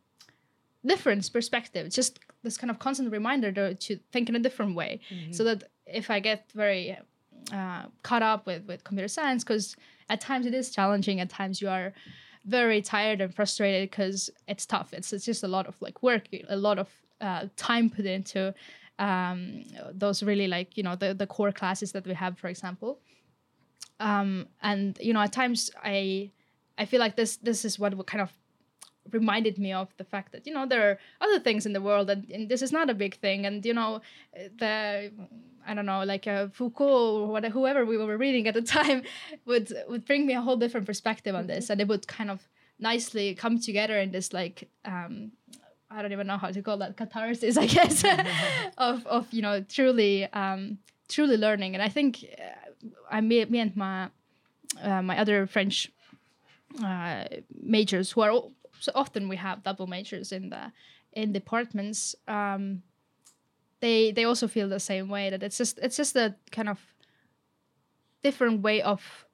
[0.86, 5.00] difference perspective just this kind of constant reminder to, to think in a different way
[5.32, 6.98] so that if i get very
[7.54, 9.76] uh, caught up with with computer science because
[10.10, 11.94] at times it is challenging at times you are
[12.46, 16.24] very tired and frustrated because it's tough it's, it's just a lot of like work
[16.50, 16.90] a lot of
[17.22, 18.54] uh, time put into
[19.00, 19.64] um,
[19.94, 23.00] those really like you know the, the core classes that we have for example.
[24.00, 26.32] Um, and you know at times i
[26.80, 28.32] i feel like this this is what kind of
[29.12, 32.10] reminded me of the fact that you know there are other things in the world
[32.10, 33.46] and, and this is not a big thing.
[33.46, 34.02] And you know
[34.34, 35.12] the
[35.68, 39.04] I don't know like uh, Foucault or whatever, whoever we were reading at the time
[39.46, 41.70] would would bring me a whole different perspective on this.
[41.70, 42.48] And it would kind of
[42.80, 45.32] nicely come together in this like um,
[45.94, 48.04] I don't even know how to call that catharsis I guess
[48.78, 50.78] of of you know truly um,
[51.10, 51.74] truly learning.
[51.76, 54.10] And I think uh, I me, me and my
[54.82, 55.92] uh, my other French
[56.84, 57.26] uh,
[57.62, 60.72] majors who are all, so often we have double majors in the
[61.14, 62.82] in departments um,
[63.82, 66.80] they they also feel the same way that it's just it's just a kind of
[68.24, 69.26] different way of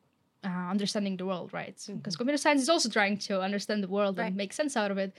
[0.44, 1.78] uh, understanding the world right?
[1.88, 4.28] Because computer science is also trying to understand the world Right.
[4.28, 5.14] and make sense out of it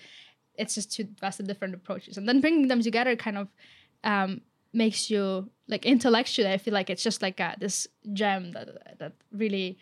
[0.59, 3.49] it's just two vastly different approaches and then bringing them together kind of
[4.05, 4.41] um,
[4.73, 9.13] makes you like intellectually i feel like it's just like a, this gem that that
[9.33, 9.79] really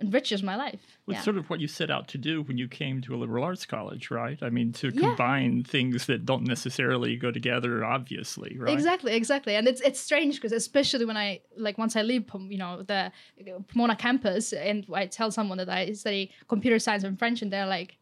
[0.00, 1.22] enriches my life It's yeah.
[1.22, 3.66] sort of what you set out to do when you came to a liberal arts
[3.66, 4.38] college, right?
[4.40, 5.08] I mean, to Yeah.
[5.08, 8.72] combine things that don't necessarily go together, obviously, right?
[8.72, 12.58] Exactly, exactly, and it's it's strange because especially when I like once I leave, you
[12.58, 17.18] know, the uh, Pomona campus, and I tell someone that I study computer science and
[17.18, 17.97] French, and they're like.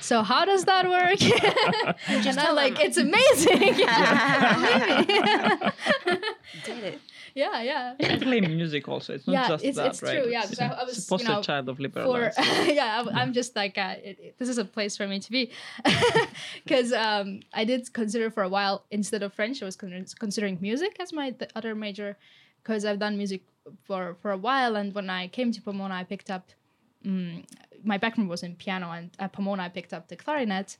[0.00, 1.20] So how does that work?
[2.08, 3.74] and I'm like, it's amazing.
[6.64, 7.00] Did it.
[7.34, 7.94] yeah, yeah.
[8.00, 9.14] I play music also.
[9.14, 10.22] It's not Yeah, just it's- that, it's right?
[10.22, 12.24] true, yeah, 'cause I- I was, it's a you poster know, child of liberal for
[12.24, 12.38] arts.
[12.68, 15.30] yeah I'm, I'm just like uh, it, it- this is a place for me to
[15.30, 15.50] be
[16.64, 20.58] because um, i did consider for a while instead of french i was con- considering
[20.60, 22.16] music as my th- other major
[22.62, 23.42] because i've done music
[23.86, 26.48] for for a while and when i came to pomona i picked up
[27.04, 27.44] mm
[27.84, 30.76] my background was in piano and at pomona i picked up the clarinet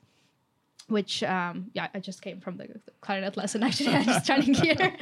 [0.88, 3.62] which um, yeah i just came from the, the clarinet lesson.
[3.68, 4.94] Actually i'm just starting here.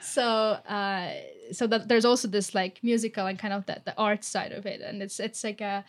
[0.00, 1.12] So uh,
[1.52, 4.66] so that there's also this like musical and kind of the, the art side of
[4.66, 4.80] it.
[4.80, 5.84] And it's it's like a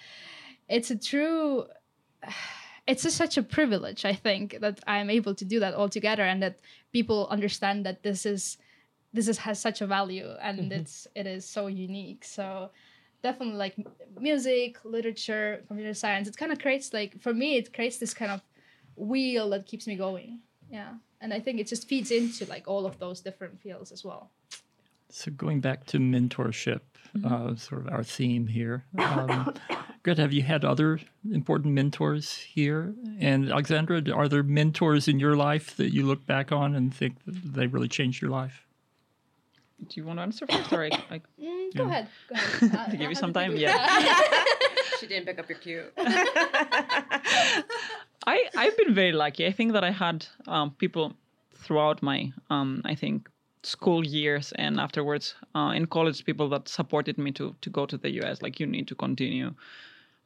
[0.67, 1.65] it's a true
[2.87, 6.23] it's just such a privilege i think that i'm able to do that all together
[6.23, 6.57] and that
[6.91, 8.57] people understand that this is
[9.13, 12.23] this is has such a value and it's it is so unique.
[12.23, 12.69] So
[13.21, 13.75] definitely like
[14.19, 18.31] music literature computer science it kind of creates like for me it creates this kind
[18.31, 18.41] of
[18.95, 20.39] wheel that keeps me going
[20.69, 24.03] yeah and i think it just feeds into like all of those different fields as
[24.03, 24.31] well
[25.11, 26.81] So going back to mentorship,
[27.17, 27.33] Mm-hmm.
[27.33, 28.83] uh, sort of our theme here.
[28.99, 29.51] Um,
[30.03, 30.99] Greta, have you had other
[31.31, 32.93] important mentors here?
[33.19, 37.15] And Alexandra, are there mentors in your life that you look back on and think
[37.25, 38.67] that they really changed your life?
[39.87, 41.89] Do you want to answer first, or I, I Mm, go Yeah.
[41.89, 42.07] ahead.
[42.27, 42.91] Go ahead.
[42.91, 43.55] to give you some time?
[43.65, 43.75] Yeah.
[44.99, 45.83] She didn't pick up your cue.
[48.27, 49.45] I I've been very lucky.
[49.47, 51.13] I think that I had um, people
[51.55, 53.29] throughout my um, I think
[53.63, 57.97] school years and afterwards uh, in college people that supported me to to go to
[57.97, 58.41] the US.
[58.41, 59.53] Like you need to continue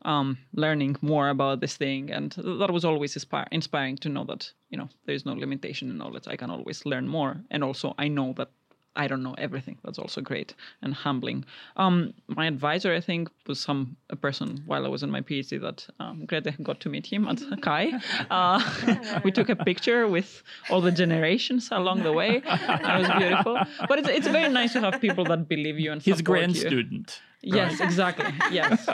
[0.05, 4.51] um, learning more about this thing, and that was always inspire- inspiring to know that
[4.71, 6.27] you know there is no limitation in knowledge.
[6.27, 8.49] I can always learn more, and also I know that.
[8.95, 9.77] I don't know everything.
[9.83, 11.45] That's also great and humbling.
[11.77, 15.59] Um, my advisor, I think, was some a person while I was in my PhD
[15.61, 17.93] that um, Greta got to meet him at CHI.
[18.29, 22.37] Uh, we took a picture with all the generations along the way.
[22.45, 23.57] It was beautiful.
[23.87, 26.55] But it's, it's very nice to have people that believe you and support His grand
[26.55, 26.61] you.
[26.61, 27.21] student.
[27.43, 28.33] Yes, exactly.
[28.51, 28.85] Yes.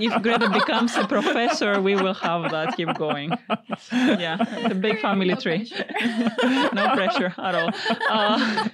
[0.00, 3.30] if Greta becomes a professor, we will have that keep going.
[3.90, 5.70] Yeah, it's a big family tree.
[6.72, 7.70] no pressure at all.
[8.10, 8.68] Uh,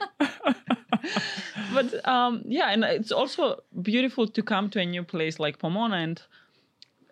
[1.72, 5.96] but um, yeah, and it's also beautiful to come to a new place like Pomona
[5.96, 6.22] and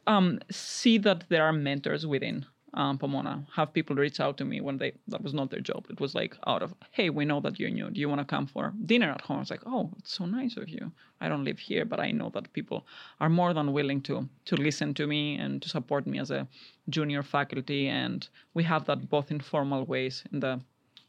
[0.07, 2.45] um, see that there are mentors within
[2.75, 3.45] um, Pomona.
[3.55, 5.87] Have people reach out to me when they that was not their job.
[5.91, 7.91] It was like out of hey, we know that you're new.
[7.91, 9.41] Do you want to come for dinner at home?
[9.41, 10.93] It's like oh, it's so nice of you.
[11.21, 12.87] I don't live here, but I know that people
[13.21, 16.47] are more than willing to to listen to me and to support me as a
[16.89, 17.89] junior faculty.
[17.89, 20.61] And we have that both in formal ways in the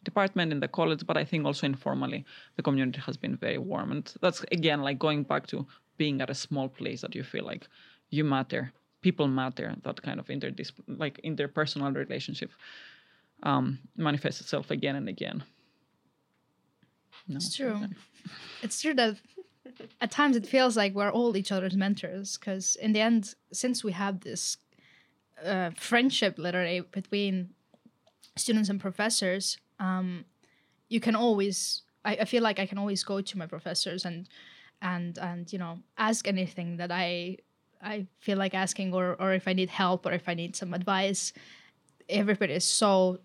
[0.03, 3.91] department in the college but i think also informally the community has been very warm
[3.91, 5.63] and that's again like going back to
[5.97, 7.67] being at a small place that you feel like
[8.09, 12.51] you matter people matter that kind of interdis- like interpersonal relationship
[13.43, 15.43] um, manifests itself again and again
[17.27, 17.79] no, It's true.
[18.61, 19.17] It's true that
[19.99, 23.83] at times it feels like we're all each other's mentors because in the end, since
[23.83, 24.57] we have this
[25.43, 27.51] uh, friendship literally between
[28.35, 30.25] students and professors, um,
[30.89, 31.83] you can always.
[32.03, 34.27] I, I feel like I can always go to my professors and
[34.81, 37.37] and and you know ask anything that I
[37.83, 40.73] I feel like asking or or if I need help or if I need some
[40.73, 41.33] advice.
[42.09, 43.19] Everybody is so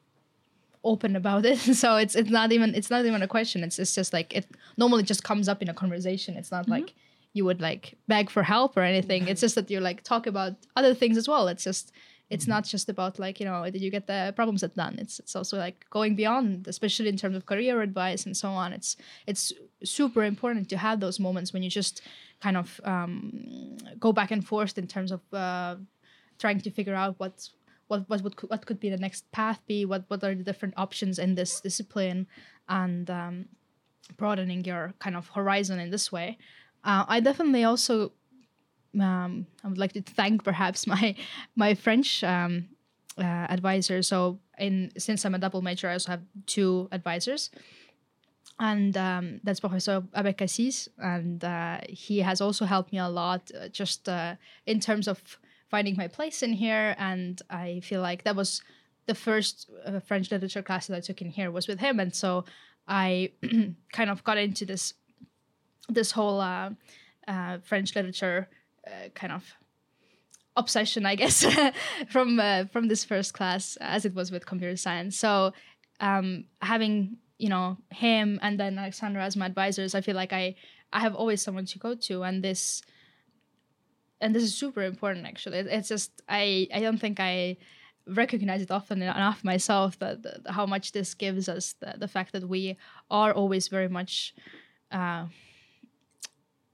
[0.87, 1.59] open about it.
[1.83, 3.63] So it's it's not even it's not even a question.
[3.63, 4.47] It's, it's just like it
[4.77, 6.37] normally just comes up in a conversation.
[6.37, 6.73] It's not mm-hmm.
[6.73, 6.95] like
[7.33, 9.29] you would like beg for help or anything.
[9.29, 11.49] It's just that you like talk about other things as well.
[11.49, 11.93] It's just
[12.31, 12.53] it's mm-hmm.
[12.53, 14.97] not just about like you know did you get the problem set done?
[14.99, 18.73] It's it's also like going beyond especially in terms of career advice and so on.
[18.73, 18.97] It's
[19.27, 19.53] it's
[19.85, 22.01] super important to have those moments when you just
[22.41, 25.77] kind of um, go back and forth in terms of uh,
[26.39, 27.53] trying to figure out what's
[27.89, 30.75] what what would what could be the next path be what what are the different
[30.77, 32.27] options in this discipline
[32.69, 33.47] and um,
[34.17, 36.39] broadening your kind of horizon in this way.
[36.85, 38.13] Uh, i definitely also
[39.01, 41.15] um, i would like to thank perhaps my
[41.55, 42.69] my french um,
[43.19, 44.03] uh, advisor.
[44.03, 47.51] So in since i'm a double major i also have two advisors
[48.59, 53.51] and um, that's Professor Abek Assis, and uh, he has also helped me a lot,
[53.59, 55.39] uh, just uh, in terms of
[55.69, 56.95] finding my place in here.
[56.99, 58.63] And I feel like that was
[59.07, 62.15] the first uh, French literature class that I took in here was with him, and
[62.15, 62.45] so
[62.89, 63.33] I
[63.93, 64.95] kind of got into this
[65.89, 66.71] this whole uh,
[67.29, 68.49] uh, French literature
[69.15, 69.45] kind of
[70.57, 71.45] obsession, I guess,
[72.09, 72.41] from
[72.73, 75.19] from this first class as it was with computer science.
[75.19, 75.53] So
[76.01, 80.55] um, having you know him and then Alexandra as my advisors, I feel like I
[80.93, 82.83] I have always someone to go to, and this
[84.21, 85.59] and this is super important actually.
[85.59, 87.57] It's just I I don't think I
[88.07, 92.33] recognize it often enough myself that, that how much this gives us the, the fact
[92.33, 92.77] that we
[93.11, 94.33] are always very much
[94.93, 95.27] uh,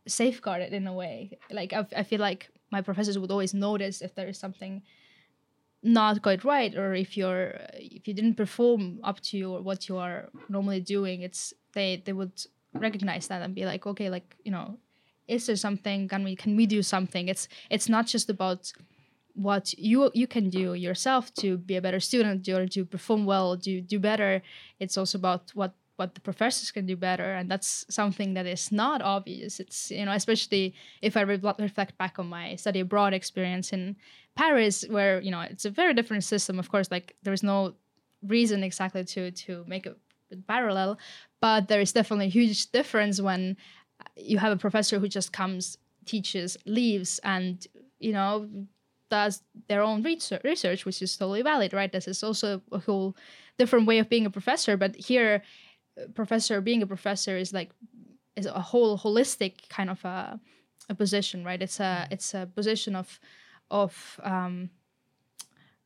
[0.06, 4.14] safeguarded in a way like I, I feel like my professors would always notice if
[4.14, 4.82] there is something
[5.82, 9.96] not quite right or if you're if you didn't perform up to your, what you
[9.96, 14.52] are normally doing it's they they would recognize that and be like okay like you
[14.52, 14.78] know
[15.28, 16.08] is there something?
[16.08, 17.28] Can we can we do something?
[17.28, 18.72] It's it's not just about
[19.34, 23.56] what you you can do yourself to be a better student or to perform well
[23.56, 24.42] do do better.
[24.78, 28.72] It's also about what what the professors can do better and that's something that is
[28.72, 29.60] not obvious.
[29.60, 33.96] It's you know especially if i re- reflect back on my study abroad experience in
[34.36, 37.74] paris where you know it's a very different system of course like there's no
[38.26, 39.94] reason exactly to to make a
[40.48, 40.98] parallel
[41.40, 43.56] but there is definitely a huge difference when
[44.16, 45.76] you have a professor who just comes
[46.06, 47.66] teaches leaves and
[47.98, 48.48] you know
[49.10, 53.14] does their own research, research which is totally valid right this is also a whole
[53.58, 55.42] different way of being a professor but here
[56.00, 57.70] uh, professor being a professor is like
[58.36, 60.40] is a whole holistic kind of a,
[60.88, 61.60] a position, right?
[61.60, 63.20] It's a it's a position of
[63.72, 64.70] of um,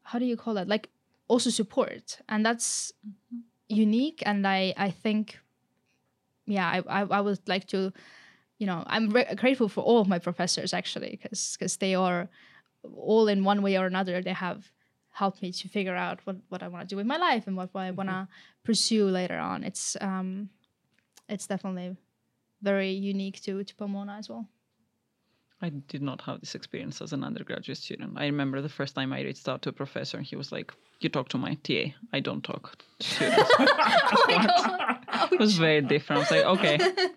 [0.02, 0.68] how do you call that?
[0.68, 0.88] Like
[1.28, 2.92] also support, and that's
[3.68, 4.22] unique.
[4.26, 5.38] And I I think,
[6.46, 7.92] yeah, I I, I would like to,
[8.58, 12.28] you know, I'm re- grateful for all of my professors actually, because because they are
[12.96, 14.22] all in one way or another.
[14.22, 14.70] They have
[15.10, 17.56] helped me to figure out what what I want to do with my life and
[17.56, 18.28] what, what I want to
[18.64, 19.64] pursue later on.
[19.64, 20.50] It's um,
[21.28, 21.96] it's definitely
[22.60, 24.46] very unique to to Pomona as well.
[25.62, 28.12] I did not have this experience as an undergraduate student.
[28.16, 30.72] I remember the first time I reached out to a professor, and he was like,
[31.00, 31.94] "You talk to my TA.
[32.12, 33.50] I don't talk to students."
[35.18, 36.18] Oh it was very different.
[36.18, 36.78] I was like, "Okay."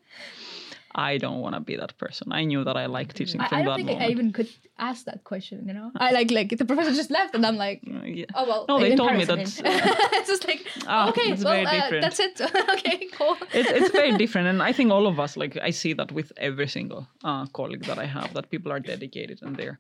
[0.96, 2.32] I don't want to be that person.
[2.32, 4.06] I knew that I like teaching I, from I don't that think moment.
[4.08, 5.68] I even could ask that question.
[5.68, 8.26] You know, I like like the professor just left, and I'm like, Uh, yeah.
[8.34, 8.66] oh well.
[8.68, 9.40] No, they told me I that-
[10.14, 12.42] it's just like Ah, okay, it's well very uh, that's it.
[12.76, 13.38] okay, cool.
[13.54, 16.32] it's, it's very different and i think all of us like i see that with
[16.38, 19.80] every single uh, colleague that i have that people are dedicated and they're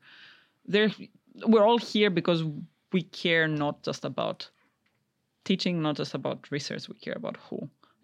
[0.66, 0.91] they're
[1.47, 2.43] we're all here because
[2.93, 4.49] we care not just about
[5.43, 7.57] teaching not just about research we care about who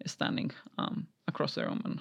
[0.04, 2.00] is standing um, across the room and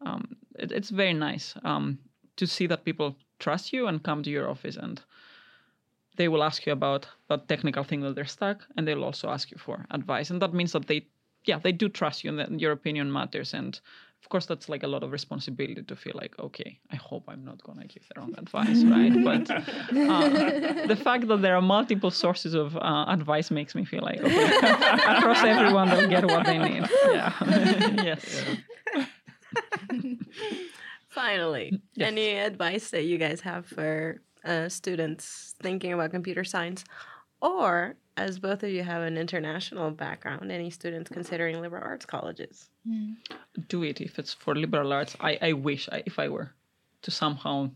[0.00, 1.98] um, it, it's very nice um,
[2.36, 5.00] to see that people trust you and come to your office and
[6.16, 9.50] they will ask you about a technical thing that they're stuck and they'll also ask
[9.50, 10.30] you for advice.
[10.30, 11.06] And that means that they
[11.44, 13.54] yeah they do trust you and that your opinion matters.
[13.54, 13.80] And
[14.22, 17.44] of course that's like a lot of responsibility to feel like okay i hope i'm
[17.44, 19.14] not going to give the wrong advice right?
[19.30, 24.02] But uh, the fact that there are multiple sources of uh, advice makes me feel
[24.02, 24.46] like okay
[25.16, 26.84] across everyone they'll get what they need.
[27.12, 27.32] Yeah.
[28.08, 28.42] Yes
[31.08, 36.84] Finally, any advice that you guys have for uh, students thinking about computer science,
[37.40, 42.68] or as both of you have an international background, any students considering liberal arts colleges?
[43.68, 45.16] do it if it's for liberal arts.
[45.20, 46.52] I, I wish I, if I were
[47.02, 47.70] to somehow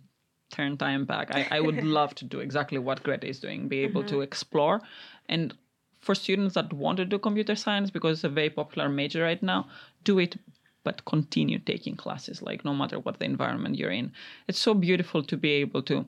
[0.50, 3.80] turn time back, I, I would love to do exactly what Greta is doing, be
[3.80, 4.80] able to explore.
[5.28, 5.54] And
[6.00, 9.42] for students that want to do computer science, because it's a very popular major right
[9.42, 9.68] now,
[10.04, 10.36] do it,
[10.84, 14.12] but continue taking classes, like no matter what the environment you're in.
[14.48, 16.06] It's so beautiful to be able to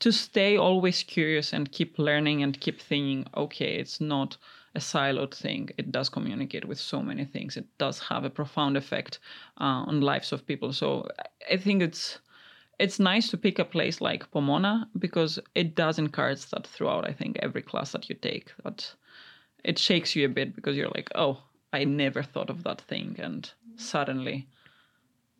[0.00, 4.36] to stay always curious and keep learning and keep thinking okay it's not
[4.74, 5.70] a siloed thing.
[5.76, 7.56] It does communicate with so many things.
[7.56, 9.18] It does have a profound effect
[9.60, 10.72] uh, on lives of people.
[10.72, 11.08] So
[11.54, 12.18] i think it's
[12.78, 17.12] it's nice to pick a place like pomona because it does encourage that throughout i
[17.12, 18.52] think every class that you take.
[18.64, 18.94] That
[19.64, 21.42] it shakes you a bit because you're like oh
[21.72, 24.46] i never thought of that thing and suddenly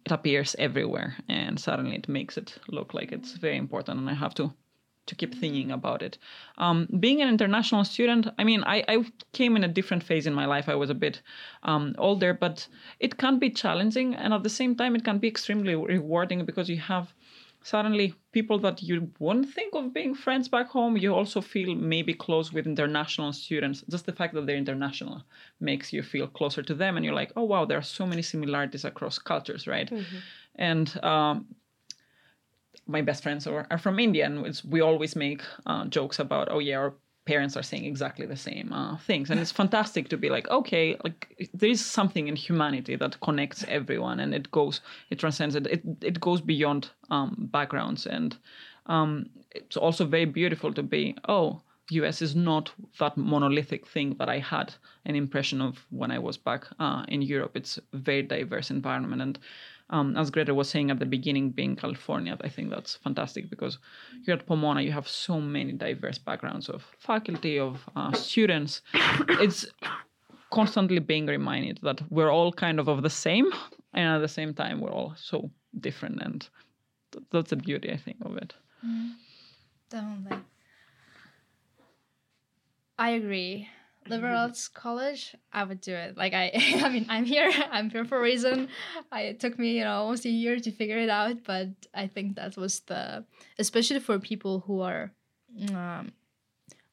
[0.05, 4.15] it appears everywhere and suddenly it makes it look like it's very important and i
[4.15, 4.53] have to
[5.09, 6.19] to keep thinking about it.
[6.59, 10.35] Um, being an international student i mean I, I came in a different phase in
[10.35, 10.69] my life.
[10.69, 11.23] I was a bit
[11.63, 12.69] um, older but
[13.01, 16.69] it can be challenging and at the same time it can be extremely rewarding because
[16.69, 17.15] you have
[17.69, 22.15] suddenly people that you wouldn't think of being friends back home you also feel maybe
[22.15, 23.85] close with international students.
[23.91, 25.23] Just the fact that they're international
[25.61, 28.23] makes you feel closer to them and you're like oh wow there are so many
[28.23, 29.89] similarities across cultures right?
[30.55, 31.47] And um,
[32.87, 36.49] my best friends are, are from india and it's, we always make uh, jokes about
[36.51, 36.95] oh yeah our
[37.29, 39.31] parents are saying exactly the same uh, things.
[39.31, 41.21] And it's fantastic to be like okay like
[41.61, 45.67] there is something in humanity that connects everyone and it goes it transcends it.
[45.67, 48.07] It, it goes beyond um, backgrounds.
[48.07, 48.37] And
[48.87, 49.11] um,
[49.51, 51.61] it's also very beautiful to be oh
[51.91, 54.75] us is not that monolithic thing that i had
[55.07, 57.55] an impression of when i was back uh, in europe.
[57.57, 59.23] It's a very diverse environment.
[59.23, 59.39] And
[59.91, 63.79] um, as Greta was saying at the beginning, being California, I think that's fantastic because
[64.25, 68.83] here at Pomona, you have so many diverse backgrounds of faculty, of uh, students.
[69.41, 69.67] It's
[70.51, 73.51] constantly being reminded that we're all kind of of the same,
[73.95, 76.21] and at the same time, we're all so different.
[76.23, 76.47] And
[77.13, 78.55] th- that's the beauty, I think, of it.
[79.91, 80.39] Definitely.
[82.99, 83.69] I agree.
[84.09, 86.17] Liberal arts college, I would do it.
[86.17, 86.51] Like I,
[86.83, 87.51] I mean, I'm here.
[87.71, 88.69] I'm here for a reason.
[89.13, 92.07] I, it took me, you know, almost a year to figure it out, but I
[92.07, 93.25] think that was the,
[93.59, 95.13] especially for people who are,
[95.75, 96.13] um,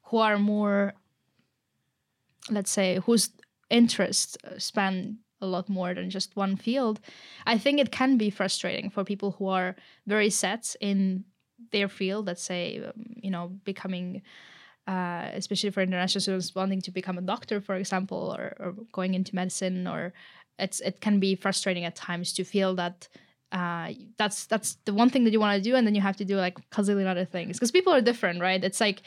[0.04, 0.94] who are more,
[2.50, 3.30] let's say, whose
[3.70, 7.00] interests uh, span a lot more than just one field.
[7.46, 11.24] I think it can be frustrating for people who are very set in
[11.72, 12.26] their field.
[12.26, 14.22] Let's say, um, you know, becoming
[14.86, 19.14] uh, especially for international students wanting to become a doctor, for example, or, or going
[19.14, 20.12] into medicine, or
[20.58, 23.08] it's it can be frustrating at times to feel that
[23.52, 26.16] uh, that's that's the one thing that you want to do, and then you have
[26.16, 28.62] to do like a zillion other things because people are different, right?
[28.62, 29.02] It's like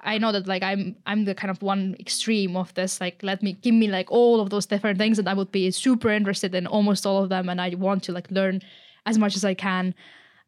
[0.00, 3.00] I know that like I'm I'm the kind of one extreme of this.
[3.00, 5.70] Like let me give me like all of those different things, and I would be
[5.70, 8.62] super interested in almost all of them, and I want to like learn
[9.06, 9.94] as much as I can.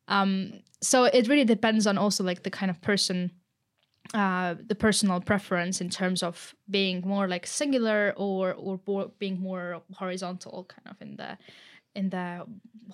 [0.09, 3.31] Um, so it really depends on also like the kind of person
[4.15, 8.79] uh, the personal preference in terms of being more like singular or or
[9.19, 11.39] being more horizontal kind of in the
[11.95, 12.45] in the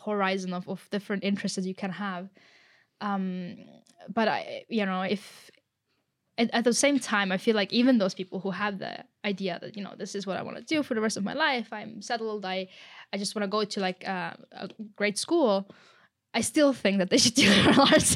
[0.05, 2.29] horizon of, of different interests that you can have.
[3.01, 3.57] Um
[4.09, 5.51] but i you know if
[6.39, 9.59] at, at the same time i feel like even those people who have the idea
[9.61, 11.33] that you know this is what i want to do for the rest of my
[11.35, 12.69] life i'm settled i
[13.13, 15.69] i just want to go to like uh, a great school
[16.37, 18.15] I still think that they should do liberal arts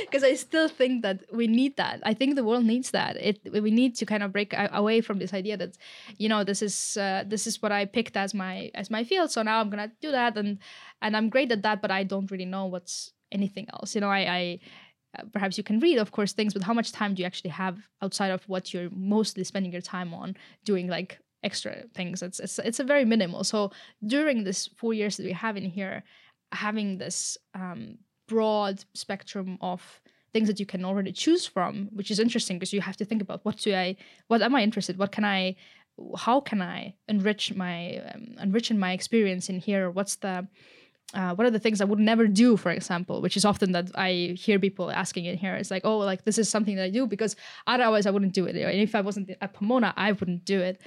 [0.00, 2.00] because I still think that we need that.
[2.02, 3.16] I think the world needs that.
[3.16, 4.52] It we need to kind of break
[4.82, 5.78] away from this idea that,
[6.18, 9.30] you know, this is uh, this is what I picked as my as my field.
[9.30, 10.58] So now I'm gonna do that, and
[11.00, 13.94] and I'm great at that, but I don't really know what's anything else.
[13.94, 14.22] You know, I.
[14.40, 14.58] I
[15.18, 17.50] uh, perhaps you can read, of course, things, but how much time do you actually
[17.50, 22.22] have outside of what you're mostly spending your time on doing, like extra things?
[22.22, 23.42] It's it's it's a very minimal.
[23.42, 23.72] So
[24.06, 26.04] during this four years that we have in here,
[26.52, 27.98] having this um,
[28.28, 30.00] broad spectrum of
[30.32, 33.20] things that you can already choose from which is interesting because you have to think
[33.20, 33.96] about what do i
[34.28, 35.56] what am i interested what can i
[36.16, 40.46] how can i enrich my um, enrich in my experience in here what's the
[41.12, 43.90] uh, what are the things I would never do, for example, which is often that
[43.96, 45.54] I hear people asking in here.
[45.56, 47.34] It's like, oh, like this is something that I do because
[47.66, 48.54] otherwise I wouldn't do it.
[48.54, 50.80] And if I wasn't at Pomona, I wouldn't do it.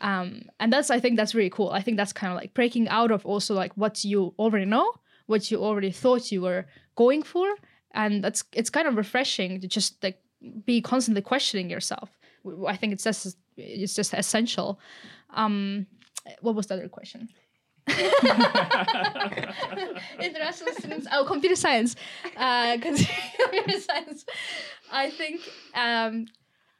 [0.00, 1.70] Um, and that's, I think that's really cool.
[1.70, 4.92] I think that's kind of like breaking out of also like what you already know
[5.26, 6.66] what you already thought you were
[6.96, 7.46] going for
[7.94, 10.18] and that's it's kind of refreshing to just like
[10.66, 12.10] be constantly questioning yourself.
[12.66, 14.78] I think it's just it's just essential.
[15.30, 15.86] Um
[16.40, 17.28] what was the other question?
[20.20, 21.96] International students oh computer science.
[22.36, 24.26] Uh computer science.
[24.92, 25.40] I think
[25.74, 26.26] um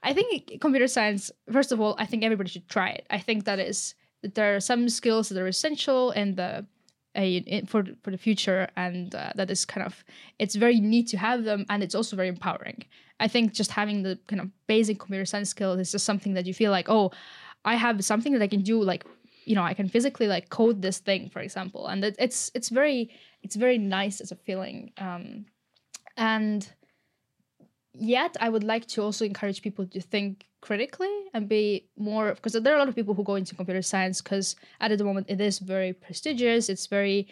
[0.02, 3.06] i think computer science first of all i think everybody should try it.
[3.08, 6.66] I think that is that there are some skills that are essential in the
[7.66, 10.04] for for the future, and uh, that is kind of
[10.38, 12.84] it's very neat to have them, and it's also very empowering.
[13.20, 16.46] I think just having the kind of basic computer science skills is just something that
[16.46, 17.12] you feel like, oh,
[17.64, 19.04] I have something that I can do, like
[19.44, 22.68] you know, I can physically like code this thing, for example, and it, it's it's
[22.68, 23.10] very
[23.42, 25.46] it's very nice as a feeling, um,
[26.16, 26.68] and
[27.94, 32.54] yet I would like to also encourage people to think critically and be more because
[32.54, 35.26] there are a lot of people who go into computer science because at the moment
[35.28, 36.68] it is very prestigious.
[36.68, 37.28] It's very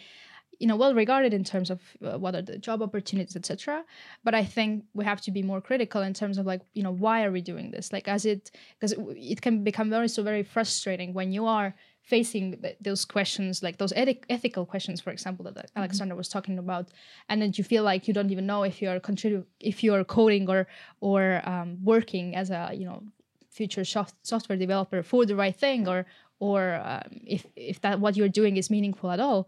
[0.59, 3.83] you know well regarded in terms of uh, what are the job opportunities etc
[4.23, 6.91] but i think we have to be more critical in terms of like you know
[6.91, 7.91] why are we doing this?
[7.91, 11.75] Like as it because it, it can become very so very frustrating when you are
[12.03, 16.17] facing th- those questions like those eth- ethical questions for example that mm-hmm.
[16.17, 16.89] was talking about.
[17.29, 20.49] And then you feel like you don't even know if you're contribute if you're coding
[20.49, 20.67] or
[20.99, 23.01] or um, working as a you know
[23.49, 26.05] future soft- software developer for the right thing or
[26.39, 29.47] or um, if if that what you're doing is meaningful at all.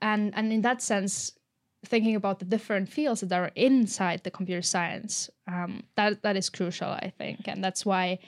[0.00, 1.32] And and in that sense
[1.84, 6.48] thinking about the different fields that are inside the computer science um, that that is
[6.48, 7.48] crucial i think.
[7.48, 8.20] And that's why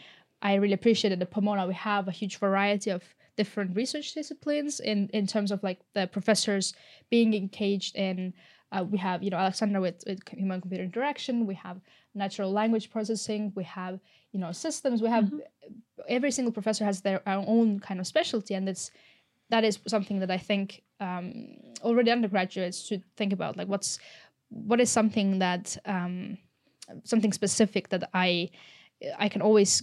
[0.45, 1.67] i really appreciate that at pomona.
[1.67, 3.03] We have a huge variety of
[3.37, 6.75] different research disciplines in in terms of like the professors
[7.11, 8.33] being engaged in
[8.71, 11.47] uh, we have you know alexandra with, with human computer interaction.
[11.47, 11.81] We have
[12.15, 13.53] natural language processing.
[13.57, 13.99] We have
[14.33, 15.03] you know systems.
[15.03, 15.39] We have mm-hmm.
[16.09, 18.91] every single professor has their own kind of specialty and it's
[19.51, 23.57] that is something that i think um, already undergraduates should think about.
[23.57, 23.99] Like what's
[24.49, 26.39] what is something that um,
[27.05, 28.51] something specific that i
[29.19, 29.83] i can always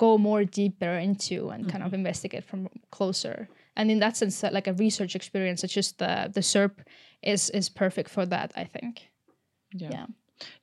[0.00, 1.72] go more deeper into and mm-hmm.
[1.72, 2.02] kind of mm-hmm.
[2.02, 6.44] investigate from closer and in that sense like a research experience such as the the
[6.52, 6.74] SURP
[7.32, 8.94] is is perfect for that i think
[9.82, 9.90] yeah.
[9.92, 10.06] yeah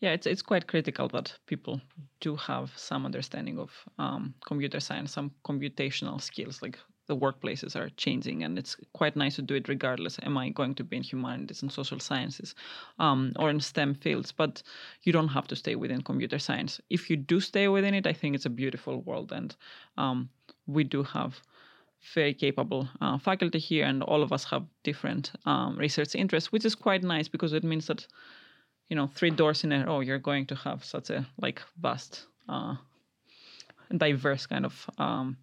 [0.02, 1.80] yeah, it's it's quite critical that people
[2.20, 3.70] do have some understanding of
[4.00, 6.62] um, computer science, some computational skills.
[6.62, 10.20] Like the workplaces are changing, and it's quite nice to do it regardless.
[10.24, 12.54] Am I going to be in humanities and social sciences,
[13.00, 14.32] um, or in STEM fields?
[14.32, 14.62] But
[15.04, 16.82] you don't have to stay within computer science.
[16.90, 19.56] If you do stay within it, I think it's a beautiful world, and
[19.98, 20.30] um,
[20.68, 21.42] we do have
[22.14, 26.66] very capable uh, faculty here, and all of us have different um, research interests, which
[26.66, 28.06] is quite nice because it means that
[28.90, 32.28] you know three doors in a row you're going to have such a like vast
[32.50, 32.76] uh,
[33.98, 35.38] diverse kind of um,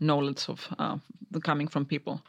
[0.00, 0.96] knowledge of uh,
[1.42, 2.22] coming from people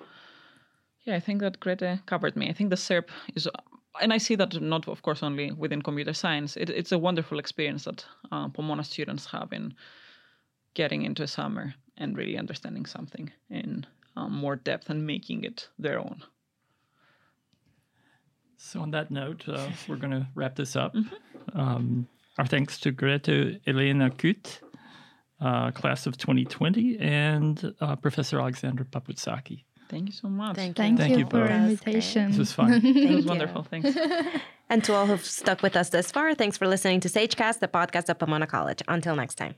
[1.05, 3.47] yeah i think that grete covered me i think the SURP is
[4.01, 7.39] and i see that not of course only within computer science it, it's a wonderful
[7.39, 9.73] experience that uh, pomona students have in
[10.73, 13.85] getting into summer and really understanding something in
[14.17, 16.21] um, more depth and making it their own
[18.57, 20.93] so, on that note, uh, we're going to wrap this up.
[20.95, 21.59] Mm-hmm.
[21.59, 22.07] Um,
[22.37, 24.59] our thanks to Grete Elena Kütt,
[25.47, 29.63] uh, class of 2020, and uh, Professor Alexandra Papoutsaki.
[29.89, 30.55] Thank you so much.
[30.55, 31.39] Thank Thank, Thank you, you for both.
[31.41, 31.95] your That was great.
[31.95, 32.23] invitation.
[32.31, 32.71] This was fun.
[32.73, 33.29] It was Thank you.
[33.33, 33.61] wonderful.
[33.71, 33.89] Thanks.
[34.71, 37.67] And to all who've stuck with us this far, thanks for listening to Sagecast, the
[37.67, 38.81] podcast of Pomona College.
[38.87, 39.53] Until next time.